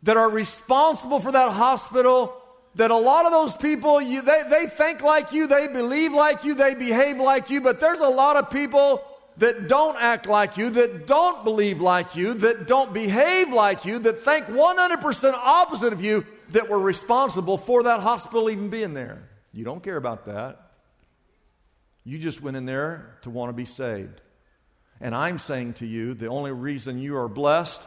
that 0.02 0.18
are 0.18 0.30
responsible 0.30 1.20
for 1.20 1.32
that 1.32 1.52
hospital. 1.52 2.34
That 2.74 2.90
a 2.90 2.96
lot 2.98 3.24
of 3.24 3.32
those 3.32 3.56
people, 3.56 3.98
you, 3.98 4.20
they, 4.20 4.42
they 4.50 4.66
think 4.66 5.00
like 5.00 5.32
you, 5.32 5.46
they 5.46 5.68
believe 5.68 6.12
like 6.12 6.44
you, 6.44 6.54
they 6.54 6.74
behave 6.74 7.16
like 7.16 7.48
you, 7.48 7.62
but 7.62 7.80
there's 7.80 8.00
a 8.00 8.08
lot 8.08 8.36
of 8.36 8.50
people 8.50 9.02
that 9.38 9.68
don't 9.68 9.96
act 9.96 10.26
like 10.26 10.56
you, 10.56 10.70
that 10.70 11.06
don't 11.06 11.44
believe 11.44 11.80
like 11.80 12.16
you, 12.16 12.34
that 12.34 12.66
don't 12.66 12.92
behave 12.92 13.52
like 13.52 13.84
you, 13.84 13.98
that 14.00 14.24
think 14.24 14.46
100% 14.46 15.32
opposite 15.34 15.92
of 15.92 16.02
you, 16.02 16.26
that 16.50 16.68
were 16.68 16.80
responsible 16.80 17.58
for 17.58 17.84
that 17.84 18.00
hospital 18.00 18.50
even 18.50 18.68
being 18.68 18.94
there. 18.94 19.28
You 19.52 19.64
don't 19.64 19.82
care 19.82 19.96
about 19.96 20.26
that. 20.26 20.60
You 22.04 22.18
just 22.18 22.40
went 22.40 22.56
in 22.56 22.64
there 22.64 23.18
to 23.22 23.30
want 23.30 23.50
to 23.50 23.52
be 23.52 23.64
saved. 23.64 24.20
And 25.00 25.14
I'm 25.14 25.38
saying 25.38 25.74
to 25.74 25.86
you, 25.86 26.14
the 26.14 26.28
only 26.28 26.52
reason 26.52 26.98
you 26.98 27.16
are 27.18 27.28
blessed 27.28 27.80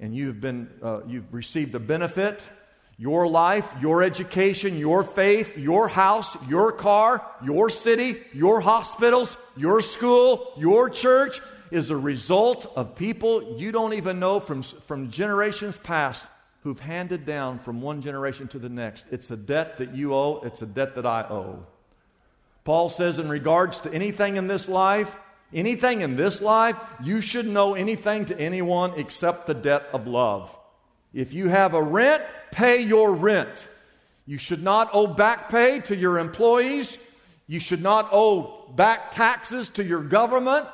and 0.00 0.14
you've 0.14 0.40
been 0.40 0.68
uh, 0.82 1.00
you've 1.06 1.32
received 1.32 1.72
the 1.72 1.80
benefit 1.80 2.46
your 2.98 3.26
life, 3.26 3.72
your 3.80 4.02
education, 4.02 4.78
your 4.78 5.02
faith, 5.02 5.56
your 5.58 5.88
house, 5.88 6.36
your 6.48 6.72
car, 6.72 7.26
your 7.42 7.70
city, 7.70 8.20
your 8.32 8.60
hospitals, 8.60 9.36
your 9.56 9.80
school, 9.80 10.52
your 10.56 10.88
church 10.88 11.40
is 11.70 11.90
a 11.90 11.96
result 11.96 12.70
of 12.76 12.94
people 12.94 13.56
you 13.58 13.72
don't 13.72 13.94
even 13.94 14.20
know 14.20 14.38
from, 14.40 14.62
from 14.62 15.10
generations 15.10 15.78
past 15.78 16.26
who've 16.62 16.80
handed 16.80 17.26
down 17.26 17.58
from 17.58 17.80
one 17.80 18.02
generation 18.02 18.46
to 18.48 18.58
the 18.58 18.68
next. 18.68 19.06
It's 19.10 19.30
a 19.30 19.36
debt 19.36 19.78
that 19.78 19.94
you 19.94 20.14
owe, 20.14 20.42
it's 20.44 20.62
a 20.62 20.66
debt 20.66 20.94
that 20.94 21.06
I 21.06 21.22
owe. 21.22 21.66
Paul 22.64 22.88
says, 22.88 23.18
in 23.18 23.28
regards 23.28 23.80
to 23.80 23.92
anything 23.92 24.36
in 24.36 24.46
this 24.46 24.68
life, 24.68 25.16
anything 25.52 26.02
in 26.02 26.14
this 26.14 26.40
life, 26.40 26.76
you 27.02 27.20
should 27.20 27.46
know 27.46 27.74
anything 27.74 28.26
to 28.26 28.38
anyone 28.38 28.92
except 28.96 29.46
the 29.46 29.54
debt 29.54 29.88
of 29.92 30.06
love. 30.06 30.56
If 31.12 31.34
you 31.34 31.48
have 31.48 31.74
a 31.74 31.82
rent, 31.82 32.22
pay 32.50 32.82
your 32.82 33.14
rent. 33.14 33.68
You 34.26 34.38
should 34.38 34.62
not 34.62 34.90
owe 34.92 35.06
back 35.06 35.48
pay 35.48 35.80
to 35.80 35.96
your 35.96 36.18
employees. 36.18 36.96
You 37.46 37.60
should 37.60 37.82
not 37.82 38.08
owe 38.12 38.70
back 38.74 39.10
taxes 39.10 39.68
to 39.70 39.84
your 39.84 40.02
government. 40.02 40.66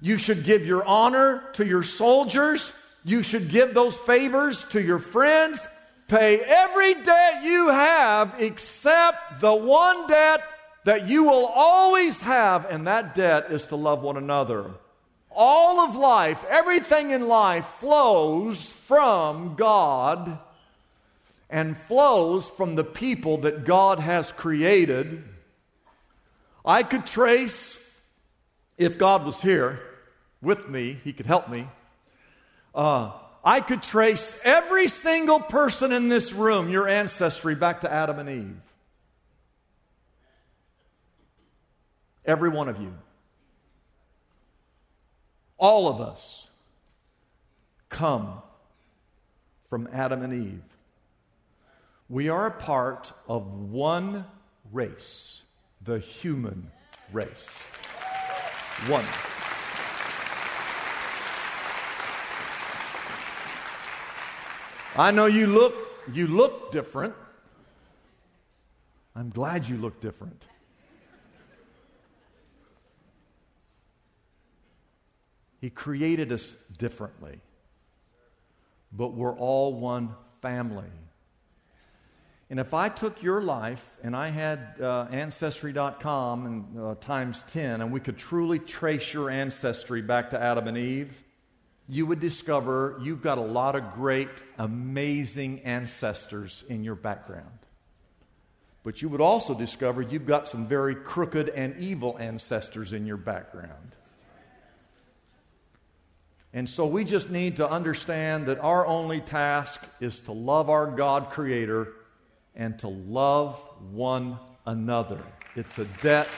You 0.00 0.18
should 0.18 0.44
give 0.44 0.66
your 0.66 0.84
honor 0.84 1.48
to 1.54 1.66
your 1.66 1.82
soldiers. 1.82 2.72
You 3.04 3.22
should 3.22 3.48
give 3.48 3.72
those 3.72 3.96
favors 3.96 4.64
to 4.64 4.82
your 4.82 4.98
friends. 4.98 5.66
Pay 6.08 6.40
every 6.40 6.94
debt 6.94 7.44
you 7.44 7.68
have 7.68 8.34
except 8.38 9.40
the 9.40 9.54
one 9.54 10.06
debt 10.06 10.42
that 10.84 11.08
you 11.08 11.24
will 11.24 11.46
always 11.46 12.20
have, 12.20 12.64
and 12.64 12.86
that 12.86 13.14
debt 13.14 13.50
is 13.50 13.66
to 13.66 13.76
love 13.76 14.02
one 14.02 14.16
another. 14.16 14.70
All 15.30 15.80
of 15.80 15.96
life, 15.96 16.42
everything 16.48 17.10
in 17.10 17.28
life 17.28 17.66
flows 17.78 18.72
from 18.88 19.54
God 19.54 20.38
and 21.50 21.76
flows 21.76 22.48
from 22.48 22.74
the 22.74 22.82
people 22.82 23.36
that 23.38 23.66
God 23.66 23.98
has 23.98 24.32
created. 24.32 25.22
I 26.64 26.82
could 26.82 27.04
trace, 27.04 27.78
if 28.78 28.96
God 28.96 29.26
was 29.26 29.42
here 29.42 29.78
with 30.40 30.70
me, 30.70 30.98
He 31.04 31.12
could 31.12 31.26
help 31.26 31.50
me. 31.50 31.68
Uh, 32.74 33.12
I 33.44 33.60
could 33.60 33.82
trace 33.82 34.40
every 34.42 34.88
single 34.88 35.40
person 35.40 35.92
in 35.92 36.08
this 36.08 36.32
room, 36.32 36.70
your 36.70 36.88
ancestry, 36.88 37.54
back 37.54 37.82
to 37.82 37.92
Adam 37.92 38.18
and 38.18 38.30
Eve. 38.30 38.60
Every 42.24 42.48
one 42.48 42.70
of 42.70 42.80
you. 42.80 42.94
All 45.58 45.88
of 45.88 46.00
us 46.00 46.48
come 47.90 48.42
from 49.68 49.88
Adam 49.92 50.22
and 50.22 50.32
Eve. 50.32 50.62
We 52.08 52.28
are 52.30 52.46
a 52.46 52.50
part 52.50 53.12
of 53.28 53.46
one 53.70 54.24
race, 54.72 55.42
the 55.82 55.98
human 55.98 56.70
race. 57.12 57.48
One. 58.86 59.04
I 64.96 65.10
know 65.10 65.26
you 65.26 65.46
look 65.46 65.74
you 66.12 66.26
look 66.26 66.72
different. 66.72 67.14
I'm 69.14 69.30
glad 69.30 69.68
you 69.68 69.76
look 69.76 70.00
different. 70.00 70.44
He 75.60 75.70
created 75.70 76.32
us 76.32 76.56
differently. 76.78 77.40
But 78.92 79.14
we're 79.14 79.36
all 79.36 79.74
one 79.74 80.14
family. 80.40 80.90
And 82.50 82.58
if 82.58 82.72
I 82.72 82.88
took 82.88 83.22
your 83.22 83.42
life 83.42 83.84
and 84.02 84.16
I 84.16 84.28
had 84.28 84.76
uh, 84.80 85.06
Ancestry.com 85.10 86.46
and 86.46 86.80
uh, 86.80 86.94
times 87.00 87.44
10, 87.48 87.82
and 87.82 87.92
we 87.92 88.00
could 88.00 88.16
truly 88.16 88.58
trace 88.58 89.12
your 89.12 89.28
ancestry 89.28 90.00
back 90.00 90.30
to 90.30 90.40
Adam 90.42 90.66
and 90.66 90.78
Eve, 90.78 91.24
you 91.88 92.06
would 92.06 92.20
discover 92.20 92.98
you've 93.02 93.22
got 93.22 93.38
a 93.38 93.42
lot 93.42 93.76
of 93.76 93.94
great, 93.94 94.42
amazing 94.58 95.60
ancestors 95.60 96.64
in 96.68 96.84
your 96.84 96.94
background. 96.94 97.58
But 98.82 99.02
you 99.02 99.10
would 99.10 99.20
also 99.20 99.54
discover 99.54 100.00
you've 100.00 100.26
got 100.26 100.48
some 100.48 100.66
very 100.66 100.94
crooked 100.94 101.50
and 101.50 101.76
evil 101.78 102.16
ancestors 102.18 102.94
in 102.94 103.04
your 103.04 103.16
background. 103.18 103.94
And 106.52 106.68
so 106.68 106.86
we 106.86 107.04
just 107.04 107.28
need 107.28 107.56
to 107.56 107.68
understand 107.68 108.46
that 108.46 108.58
our 108.60 108.86
only 108.86 109.20
task 109.20 109.80
is 110.00 110.20
to 110.22 110.32
love 110.32 110.70
our 110.70 110.86
God 110.86 111.30
Creator 111.30 111.92
and 112.54 112.78
to 112.78 112.88
love 112.88 113.58
one 113.92 114.38
another. 114.66 115.22
It's 115.54 115.78
a 115.78 115.84
debt 116.02 116.28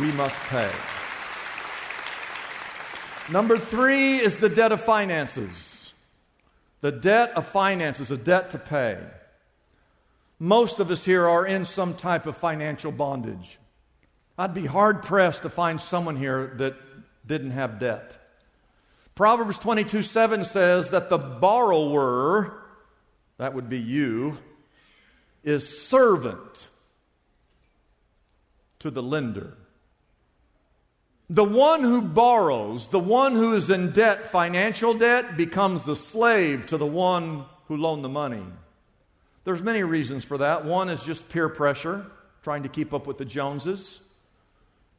we 0.00 0.12
must 0.12 0.38
pay. 0.48 0.70
Number 3.30 3.58
three 3.58 4.16
is 4.16 4.36
the 4.36 4.48
debt 4.48 4.72
of 4.72 4.80
finances. 4.80 5.92
The 6.80 6.92
debt 6.92 7.32
of 7.36 7.46
finances, 7.46 8.10
a 8.10 8.16
debt 8.16 8.50
to 8.50 8.58
pay. 8.58 8.98
Most 10.38 10.80
of 10.80 10.90
us 10.90 11.04
here 11.04 11.28
are 11.28 11.44
in 11.44 11.64
some 11.64 11.94
type 11.94 12.26
of 12.26 12.36
financial 12.36 12.90
bondage. 12.90 13.58
I'd 14.38 14.54
be 14.54 14.64
hard 14.64 15.02
pressed 15.02 15.42
to 15.42 15.50
find 15.50 15.80
someone 15.80 16.16
here 16.16 16.54
that 16.56 16.76
didn't 17.26 17.50
have 17.50 17.78
debt. 17.78 18.16
Proverbs 19.20 19.58
22 19.58 20.02
7 20.02 20.46
says 20.46 20.88
that 20.88 21.10
the 21.10 21.18
borrower, 21.18 22.54
that 23.36 23.52
would 23.52 23.68
be 23.68 23.78
you, 23.78 24.38
is 25.44 25.68
servant 25.78 26.68
to 28.78 28.90
the 28.90 29.02
lender. 29.02 29.58
The 31.28 31.44
one 31.44 31.82
who 31.82 32.00
borrows, 32.00 32.88
the 32.88 32.98
one 32.98 33.36
who 33.36 33.52
is 33.52 33.68
in 33.68 33.92
debt, 33.92 34.28
financial 34.28 34.94
debt, 34.94 35.36
becomes 35.36 35.84
the 35.84 35.96
slave 35.96 36.64
to 36.68 36.78
the 36.78 36.86
one 36.86 37.44
who 37.68 37.76
loaned 37.76 38.02
the 38.02 38.08
money. 38.08 38.46
There's 39.44 39.62
many 39.62 39.82
reasons 39.82 40.24
for 40.24 40.38
that. 40.38 40.64
One 40.64 40.88
is 40.88 41.04
just 41.04 41.28
peer 41.28 41.50
pressure, 41.50 42.06
trying 42.42 42.62
to 42.62 42.70
keep 42.70 42.94
up 42.94 43.06
with 43.06 43.18
the 43.18 43.26
Joneses. 43.26 44.00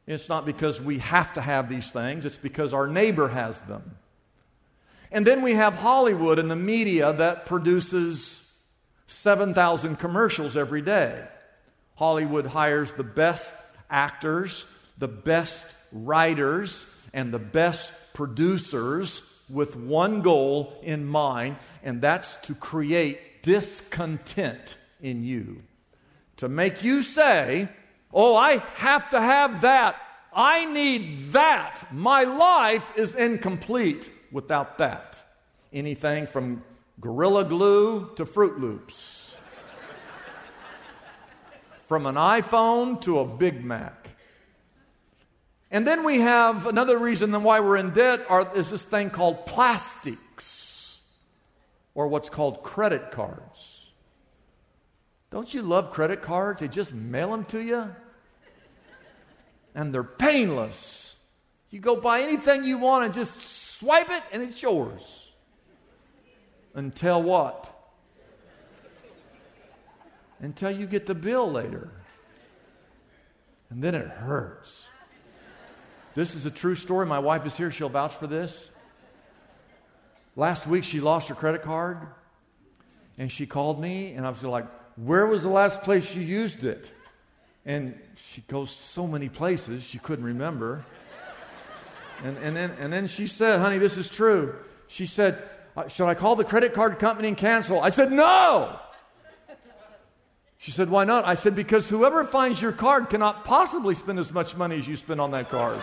It's 0.06 0.28
not 0.28 0.46
because 0.46 0.80
we 0.80 0.98
have 0.98 1.32
to 1.32 1.40
have 1.40 1.68
these 1.68 1.90
things, 1.90 2.24
it's 2.24 2.38
because 2.38 2.72
our 2.72 2.86
neighbor 2.86 3.26
has 3.26 3.60
them. 3.62 3.96
And 5.12 5.26
then 5.26 5.42
we 5.42 5.52
have 5.52 5.74
Hollywood 5.74 6.38
and 6.38 6.50
the 6.50 6.56
media 6.56 7.12
that 7.12 7.44
produces 7.44 8.50
7,000 9.06 9.96
commercials 9.96 10.56
every 10.56 10.80
day. 10.80 11.22
Hollywood 11.96 12.46
hires 12.46 12.92
the 12.92 13.04
best 13.04 13.54
actors, 13.90 14.64
the 14.96 15.08
best 15.08 15.66
writers, 15.92 16.86
and 17.12 17.32
the 17.32 17.38
best 17.38 17.92
producers 18.14 19.28
with 19.50 19.76
one 19.76 20.22
goal 20.22 20.80
in 20.82 21.04
mind, 21.04 21.56
and 21.82 22.00
that's 22.00 22.36
to 22.36 22.54
create 22.54 23.42
discontent 23.42 24.76
in 25.02 25.24
you. 25.24 25.62
To 26.38 26.48
make 26.48 26.82
you 26.82 27.02
say, 27.02 27.68
Oh, 28.14 28.34
I 28.34 28.58
have 28.74 29.10
to 29.10 29.20
have 29.20 29.60
that. 29.60 29.96
I 30.34 30.64
need 30.64 31.32
that. 31.32 31.86
My 31.92 32.24
life 32.24 32.90
is 32.96 33.14
incomplete 33.14 34.10
without 34.32 34.78
that. 34.78 35.20
Anything 35.72 36.26
from 36.26 36.64
Gorilla 37.00 37.44
Glue 37.44 38.10
to 38.16 38.26
Froot 38.26 38.58
Loops, 38.58 39.34
from 41.86 42.06
an 42.06 42.14
iPhone 42.16 43.00
to 43.02 43.20
a 43.20 43.26
Big 43.26 43.64
Mac. 43.64 44.08
And 45.70 45.86
then 45.86 46.04
we 46.04 46.20
have 46.20 46.66
another 46.66 46.98
reason 46.98 47.30
then 47.30 47.42
why 47.44 47.60
we're 47.60 47.78
in 47.78 47.90
debt 47.90 48.26
are, 48.28 48.50
is 48.54 48.70
this 48.70 48.84
thing 48.84 49.08
called 49.08 49.46
plastics, 49.46 50.98
or 51.94 52.08
what's 52.08 52.28
called 52.28 52.62
credit 52.62 53.10
cards. 53.10 53.80
Don't 55.30 55.52
you 55.52 55.62
love 55.62 55.92
credit 55.92 56.20
cards? 56.20 56.60
They 56.60 56.68
just 56.68 56.92
mail 56.92 57.30
them 57.30 57.46
to 57.46 57.62
you, 57.62 57.94
and 59.74 59.94
they're 59.94 60.04
painless. 60.04 61.11
You 61.72 61.80
go 61.80 61.96
buy 61.96 62.20
anything 62.20 62.64
you 62.64 62.76
want 62.78 63.06
and 63.06 63.14
just 63.14 63.40
swipe 63.40 64.10
it, 64.10 64.22
and 64.30 64.42
it's 64.42 64.62
yours. 64.62 65.26
Until 66.74 67.22
what? 67.22 67.68
Until 70.40 70.70
you 70.70 70.86
get 70.86 71.06
the 71.06 71.14
bill 71.14 71.50
later. 71.50 71.90
And 73.70 73.82
then 73.82 73.94
it 73.94 74.06
hurts. 74.06 74.86
This 76.14 76.34
is 76.34 76.44
a 76.44 76.50
true 76.50 76.76
story. 76.76 77.06
My 77.06 77.18
wife 77.18 77.46
is 77.46 77.56
here. 77.56 77.70
She'll 77.70 77.88
vouch 77.88 78.14
for 78.14 78.26
this. 78.26 78.70
Last 80.36 80.66
week, 80.66 80.84
she 80.84 81.00
lost 81.00 81.28
her 81.28 81.34
credit 81.34 81.62
card, 81.62 82.06
and 83.16 83.32
she 83.32 83.46
called 83.46 83.80
me, 83.80 84.12
and 84.12 84.26
I 84.26 84.28
was 84.28 84.42
like, 84.42 84.66
Where 84.96 85.26
was 85.26 85.42
the 85.42 85.48
last 85.48 85.82
place 85.82 86.14
you 86.14 86.20
used 86.20 86.64
it? 86.64 86.90
And 87.64 87.98
she 88.16 88.42
goes 88.42 88.70
so 88.70 89.06
many 89.06 89.30
places, 89.30 89.84
she 89.84 89.98
couldn't 89.98 90.24
remember. 90.24 90.84
And, 92.22 92.38
and, 92.38 92.56
then, 92.56 92.70
and 92.78 92.92
then 92.92 93.06
she 93.06 93.26
said, 93.26 93.60
Honey, 93.60 93.78
this 93.78 93.96
is 93.96 94.08
true. 94.08 94.54
She 94.86 95.06
said, 95.06 95.42
uh, 95.76 95.88
Should 95.88 96.06
I 96.06 96.14
call 96.14 96.36
the 96.36 96.44
credit 96.44 96.74
card 96.74 96.98
company 96.98 97.28
and 97.28 97.36
cancel? 97.36 97.80
I 97.80 97.90
said, 97.90 98.12
No. 98.12 98.78
She 100.58 100.70
said, 100.70 100.88
Why 100.90 101.04
not? 101.04 101.26
I 101.26 101.34
said, 101.34 101.56
Because 101.56 101.88
whoever 101.88 102.24
finds 102.24 102.62
your 102.62 102.72
card 102.72 103.10
cannot 103.10 103.44
possibly 103.44 103.96
spend 103.96 104.20
as 104.20 104.32
much 104.32 104.56
money 104.56 104.78
as 104.78 104.86
you 104.86 104.96
spend 104.96 105.20
on 105.20 105.32
that 105.32 105.50
card. 105.50 105.80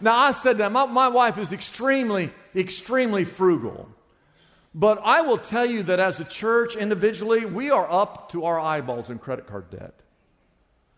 now, 0.00 0.16
I 0.16 0.32
said 0.32 0.58
that 0.58 0.72
my, 0.72 0.86
my 0.86 1.08
wife 1.08 1.36
is 1.36 1.52
extremely, 1.52 2.32
extremely 2.56 3.24
frugal. 3.24 3.90
But 4.74 5.02
I 5.04 5.20
will 5.20 5.36
tell 5.36 5.66
you 5.66 5.82
that 5.82 6.00
as 6.00 6.18
a 6.18 6.24
church, 6.24 6.76
individually, 6.76 7.44
we 7.44 7.70
are 7.70 7.86
up 7.90 8.30
to 8.30 8.46
our 8.46 8.58
eyeballs 8.58 9.10
in 9.10 9.18
credit 9.18 9.46
card 9.46 9.68
debt. 9.68 9.92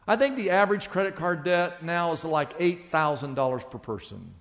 I 0.06 0.16
think 0.16 0.36
the 0.36 0.50
average 0.50 0.90
credit 0.90 1.16
card 1.16 1.44
debt 1.44 1.82
now 1.82 2.12
is 2.12 2.24
like 2.24 2.58
$8,000 2.58 3.70
per 3.70 3.78
person. 3.78 4.34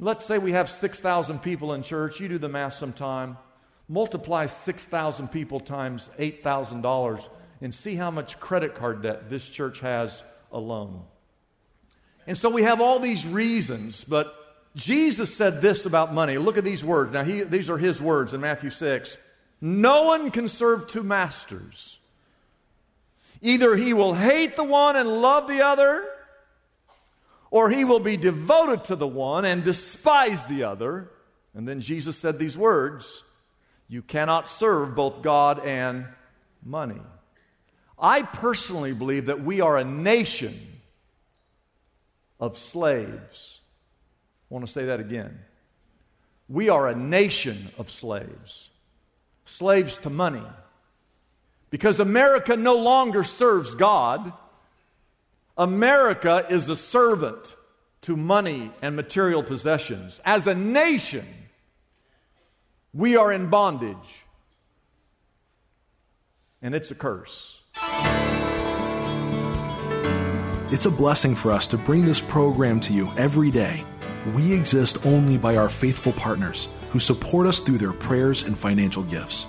Let's 0.00 0.24
say 0.24 0.38
we 0.38 0.52
have 0.52 0.70
6,000 0.70 1.40
people 1.40 1.72
in 1.74 1.82
church. 1.82 2.18
You 2.20 2.28
do 2.28 2.38
the 2.38 2.48
math 2.48 2.74
sometime. 2.74 3.36
Multiply 3.88 4.46
6,000 4.46 5.28
people 5.28 5.60
times 5.60 6.08
$8,000 6.18 7.28
and 7.60 7.74
see 7.74 7.94
how 7.94 8.10
much 8.10 8.40
credit 8.40 8.74
card 8.74 9.02
debt 9.02 9.30
this 9.30 9.48
church 9.48 9.80
has 9.80 10.22
alone. 10.50 11.02
And 12.26 12.36
so 12.36 12.48
we 12.48 12.62
have 12.62 12.80
all 12.80 12.98
these 12.98 13.26
reasons, 13.26 14.04
but 14.04 14.34
Jesus 14.74 15.34
said 15.34 15.60
this 15.60 15.86
about 15.86 16.12
money. 16.12 16.38
Look 16.38 16.58
at 16.58 16.64
these 16.64 16.84
words. 16.84 17.12
Now, 17.12 17.22
he, 17.22 17.42
these 17.42 17.70
are 17.70 17.78
his 17.78 18.00
words 18.00 18.34
in 18.34 18.40
Matthew 18.40 18.70
6. 18.70 19.18
No 19.60 20.04
one 20.04 20.30
can 20.30 20.48
serve 20.48 20.86
two 20.86 21.02
masters. 21.02 21.98
Either 23.44 23.76
he 23.76 23.92
will 23.92 24.14
hate 24.14 24.56
the 24.56 24.64
one 24.64 24.96
and 24.96 25.06
love 25.06 25.46
the 25.46 25.62
other, 25.62 26.08
or 27.50 27.68
he 27.68 27.84
will 27.84 28.00
be 28.00 28.16
devoted 28.16 28.84
to 28.84 28.96
the 28.96 29.06
one 29.06 29.44
and 29.44 29.62
despise 29.62 30.46
the 30.46 30.64
other. 30.64 31.10
And 31.52 31.68
then 31.68 31.82
Jesus 31.82 32.16
said 32.16 32.38
these 32.38 32.56
words 32.56 33.22
you 33.86 34.00
cannot 34.00 34.48
serve 34.48 34.94
both 34.94 35.20
God 35.20 35.60
and 35.62 36.06
money. 36.64 37.02
I 37.98 38.22
personally 38.22 38.94
believe 38.94 39.26
that 39.26 39.44
we 39.44 39.60
are 39.60 39.76
a 39.76 39.84
nation 39.84 40.58
of 42.40 42.56
slaves. 42.56 43.60
I 44.50 44.54
want 44.54 44.66
to 44.66 44.72
say 44.72 44.86
that 44.86 45.00
again. 45.00 45.38
We 46.48 46.70
are 46.70 46.88
a 46.88 46.94
nation 46.94 47.68
of 47.76 47.90
slaves, 47.90 48.70
slaves 49.44 49.98
to 49.98 50.08
money. 50.08 50.42
Because 51.74 51.98
America 51.98 52.56
no 52.56 52.76
longer 52.76 53.24
serves 53.24 53.74
God, 53.74 54.32
America 55.58 56.46
is 56.48 56.68
a 56.68 56.76
servant 56.76 57.56
to 58.02 58.16
money 58.16 58.70
and 58.80 58.94
material 58.94 59.42
possessions. 59.42 60.20
As 60.24 60.46
a 60.46 60.54
nation, 60.54 61.26
we 62.92 63.16
are 63.16 63.32
in 63.32 63.50
bondage. 63.50 64.24
And 66.62 66.76
it's 66.76 66.92
a 66.92 66.94
curse. 66.94 67.60
It's 70.70 70.86
a 70.86 70.92
blessing 70.92 71.34
for 71.34 71.50
us 71.50 71.66
to 71.66 71.76
bring 71.76 72.04
this 72.04 72.20
program 72.20 72.78
to 72.82 72.92
you 72.92 73.10
every 73.16 73.50
day. 73.50 73.84
We 74.32 74.52
exist 74.52 75.04
only 75.04 75.38
by 75.38 75.56
our 75.56 75.68
faithful 75.68 76.12
partners 76.12 76.68
who 76.90 77.00
support 77.00 77.48
us 77.48 77.58
through 77.58 77.78
their 77.78 77.92
prayers 77.92 78.44
and 78.44 78.56
financial 78.56 79.02
gifts. 79.02 79.48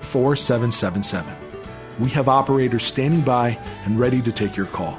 4777. 0.00 1.34
We 1.98 2.10
have 2.10 2.28
operators 2.28 2.84
standing 2.84 3.22
by 3.22 3.58
and 3.84 3.98
ready 3.98 4.20
to 4.22 4.32
take 4.32 4.56
your 4.56 4.66
call. 4.66 4.98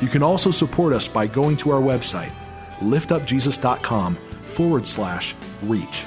You 0.00 0.08
can 0.08 0.22
also 0.22 0.50
support 0.50 0.92
us 0.92 1.06
by 1.06 1.26
going 1.26 1.56
to 1.58 1.70
our 1.70 1.80
website, 1.80 2.32
liftupjesus.com 2.78 4.16
forward 4.16 4.86
slash 4.86 5.34
reach. 5.62 6.04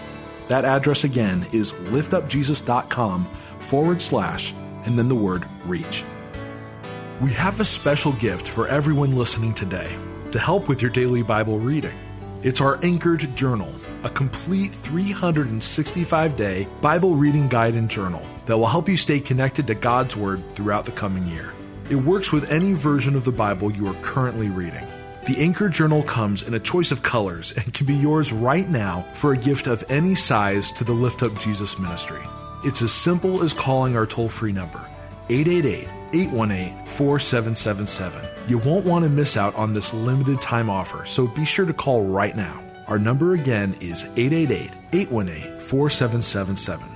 That 0.47 0.65
address 0.65 1.03
again 1.03 1.45
is 1.51 1.73
liftupjesus.com 1.73 3.25
forward 3.59 4.01
slash 4.01 4.53
and 4.85 4.97
then 4.97 5.09
the 5.09 5.15
word 5.15 5.45
reach. 5.65 6.03
We 7.21 7.33
have 7.33 7.59
a 7.59 7.65
special 7.65 8.13
gift 8.13 8.47
for 8.47 8.67
everyone 8.67 9.15
listening 9.15 9.53
today 9.53 9.97
to 10.31 10.39
help 10.39 10.69
with 10.69 10.81
your 10.81 10.91
daily 10.91 11.23
Bible 11.23 11.59
reading. 11.59 11.95
It's 12.43 12.61
our 12.61 12.79
Anchored 12.83 13.35
Journal, 13.35 13.73
a 14.03 14.09
complete 14.09 14.71
365 14.71 16.35
day 16.35 16.67
Bible 16.81 17.15
reading 17.15 17.47
guide 17.47 17.75
and 17.75 17.89
journal 17.89 18.21
that 18.45 18.57
will 18.57 18.67
help 18.67 18.87
you 18.87 18.97
stay 18.97 19.19
connected 19.19 19.67
to 19.67 19.75
God's 19.75 20.15
Word 20.15 20.43
throughout 20.55 20.85
the 20.85 20.91
coming 20.91 21.27
year. 21.27 21.53
It 21.89 21.95
works 21.95 22.31
with 22.33 22.51
any 22.51 22.73
version 22.73 23.15
of 23.15 23.23
the 23.23 23.31
Bible 23.31 23.71
you 23.71 23.87
are 23.87 23.95
currently 24.01 24.49
reading. 24.49 24.85
The 25.25 25.37
Anchor 25.39 25.69
Journal 25.69 26.03
comes 26.03 26.41
in 26.41 26.53
a 26.53 26.59
choice 26.59 26.91
of 26.91 27.03
colors 27.03 27.51
and 27.51 27.73
can 27.73 27.85
be 27.85 27.95
yours 27.95 28.31
right 28.31 28.69
now 28.69 29.05
for 29.13 29.33
a 29.33 29.37
gift 29.37 29.67
of 29.67 29.83
any 29.89 30.15
size 30.15 30.71
to 30.73 30.83
the 30.83 30.93
Lift 30.93 31.23
Up 31.23 31.37
Jesus 31.39 31.77
ministry. 31.77 32.21
It's 32.63 32.81
as 32.81 32.91
simple 32.91 33.43
as 33.43 33.53
calling 33.53 33.95
our 33.95 34.05
toll 34.05 34.29
free 34.29 34.51
number, 34.51 34.79
888 35.29 35.89
818 36.13 36.85
4777. 36.85 38.25
You 38.47 38.57
won't 38.57 38.85
want 38.85 39.03
to 39.03 39.09
miss 39.09 39.35
out 39.37 39.55
on 39.55 39.73
this 39.73 39.93
limited 39.93 40.39
time 40.41 40.69
offer, 40.69 41.05
so 41.05 41.27
be 41.27 41.45
sure 41.45 41.65
to 41.65 41.73
call 41.73 42.05
right 42.05 42.35
now. 42.35 42.63
Our 42.87 42.97
number 42.97 43.33
again 43.33 43.75
is 43.81 44.05
888 44.15 44.71
818 44.93 45.59
4777. 45.59 46.95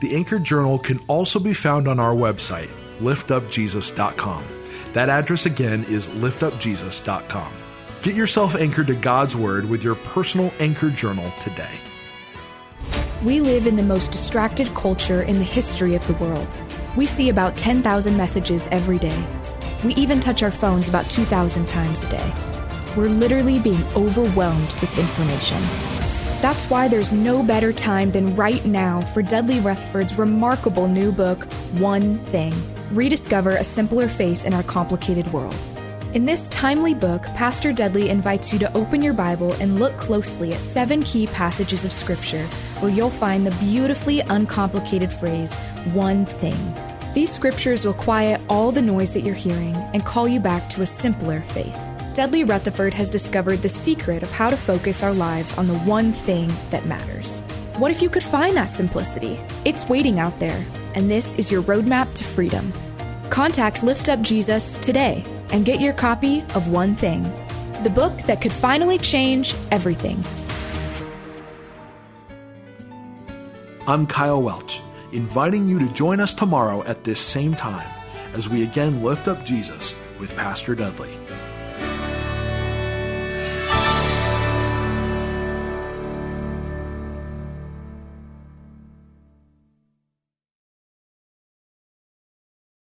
The 0.00 0.16
Anchor 0.16 0.38
Journal 0.38 0.78
can 0.78 0.98
also 1.06 1.38
be 1.38 1.54
found 1.54 1.86
on 1.86 2.00
our 2.00 2.14
website, 2.14 2.70
liftupjesus.com. 2.98 4.44
That 4.92 5.08
address 5.08 5.46
again 5.46 5.84
is 5.84 6.08
liftupjesus.com. 6.08 7.52
Get 8.02 8.16
yourself 8.16 8.56
anchored 8.56 8.88
to 8.88 8.94
God's 8.94 9.36
Word 9.36 9.68
with 9.68 9.84
your 9.84 9.94
personal 9.94 10.52
Anchor 10.58 10.90
Journal 10.90 11.32
today. 11.40 11.78
We 13.24 13.40
live 13.40 13.66
in 13.66 13.76
the 13.76 13.82
most 13.82 14.12
distracted 14.12 14.68
culture 14.74 15.22
in 15.22 15.38
the 15.38 15.44
history 15.44 15.94
of 15.94 16.06
the 16.06 16.14
world. 16.14 16.46
We 16.96 17.04
see 17.04 17.28
about 17.28 17.56
10,000 17.56 18.16
messages 18.16 18.68
every 18.70 18.98
day. 18.98 19.24
We 19.84 19.94
even 19.94 20.20
touch 20.20 20.42
our 20.42 20.50
phones 20.50 20.88
about 20.88 21.08
2,000 21.10 21.68
times 21.68 22.02
a 22.02 22.08
day. 22.08 22.32
We're 22.98 23.10
literally 23.10 23.60
being 23.60 23.80
overwhelmed 23.94 24.72
with 24.80 24.98
information. 24.98 25.62
That's 26.42 26.68
why 26.68 26.88
there's 26.88 27.12
no 27.12 27.44
better 27.44 27.72
time 27.72 28.10
than 28.10 28.34
right 28.34 28.64
now 28.64 29.02
for 29.02 29.22
Dudley 29.22 29.60
Rutherford's 29.60 30.18
remarkable 30.18 30.88
new 30.88 31.12
book, 31.12 31.44
One 31.74 32.18
Thing 32.18 32.52
Rediscover 32.90 33.50
a 33.50 33.62
Simpler 33.62 34.08
Faith 34.08 34.44
in 34.44 34.52
Our 34.52 34.64
Complicated 34.64 35.32
World. 35.32 35.54
In 36.12 36.24
this 36.24 36.48
timely 36.48 36.92
book, 36.92 37.22
Pastor 37.36 37.72
Dudley 37.72 38.08
invites 38.08 38.52
you 38.52 38.58
to 38.58 38.76
open 38.76 39.00
your 39.00 39.14
Bible 39.14 39.52
and 39.60 39.78
look 39.78 39.96
closely 39.96 40.52
at 40.52 40.60
seven 40.60 41.00
key 41.04 41.28
passages 41.28 41.84
of 41.84 41.92
Scripture 41.92 42.46
where 42.80 42.90
you'll 42.90 43.10
find 43.10 43.46
the 43.46 43.56
beautifully 43.64 44.22
uncomplicated 44.22 45.12
phrase, 45.12 45.54
one 45.92 46.26
thing. 46.26 46.74
These 47.14 47.32
scriptures 47.32 47.84
will 47.84 47.94
quiet 47.94 48.40
all 48.48 48.72
the 48.72 48.82
noise 48.82 49.12
that 49.14 49.20
you're 49.20 49.36
hearing 49.36 49.76
and 49.94 50.04
call 50.04 50.26
you 50.26 50.40
back 50.40 50.68
to 50.70 50.82
a 50.82 50.86
simpler 50.86 51.42
faith. 51.42 51.87
Dudley 52.18 52.42
Rutherford 52.42 52.94
has 52.94 53.08
discovered 53.08 53.62
the 53.62 53.68
secret 53.68 54.24
of 54.24 54.32
how 54.32 54.50
to 54.50 54.56
focus 54.56 55.04
our 55.04 55.12
lives 55.12 55.56
on 55.56 55.68
the 55.68 55.78
one 55.78 56.12
thing 56.12 56.50
that 56.70 56.84
matters. 56.84 57.42
What 57.76 57.92
if 57.92 58.02
you 58.02 58.10
could 58.10 58.24
find 58.24 58.56
that 58.56 58.72
simplicity? 58.72 59.38
It's 59.64 59.88
waiting 59.88 60.18
out 60.18 60.36
there, 60.40 60.66
and 60.96 61.08
this 61.08 61.36
is 61.36 61.52
your 61.52 61.62
roadmap 61.62 62.12
to 62.14 62.24
freedom. 62.24 62.72
Contact 63.30 63.84
Lift 63.84 64.08
Up 64.08 64.20
Jesus 64.20 64.80
today 64.80 65.24
and 65.52 65.64
get 65.64 65.80
your 65.80 65.92
copy 65.92 66.40
of 66.56 66.66
One 66.66 66.96
Thing, 66.96 67.22
the 67.84 67.90
book 67.90 68.18
that 68.22 68.40
could 68.40 68.52
finally 68.52 68.98
change 68.98 69.54
everything. 69.70 70.20
I'm 73.86 74.08
Kyle 74.08 74.42
Welch, 74.42 74.80
inviting 75.12 75.68
you 75.68 75.78
to 75.78 75.92
join 75.92 76.18
us 76.18 76.34
tomorrow 76.34 76.82
at 76.82 77.04
this 77.04 77.20
same 77.20 77.54
time 77.54 77.88
as 78.34 78.48
we 78.48 78.64
again 78.64 79.04
lift 79.04 79.28
up 79.28 79.44
Jesus 79.44 79.94
with 80.18 80.34
Pastor 80.34 80.74
Dudley. 80.74 81.16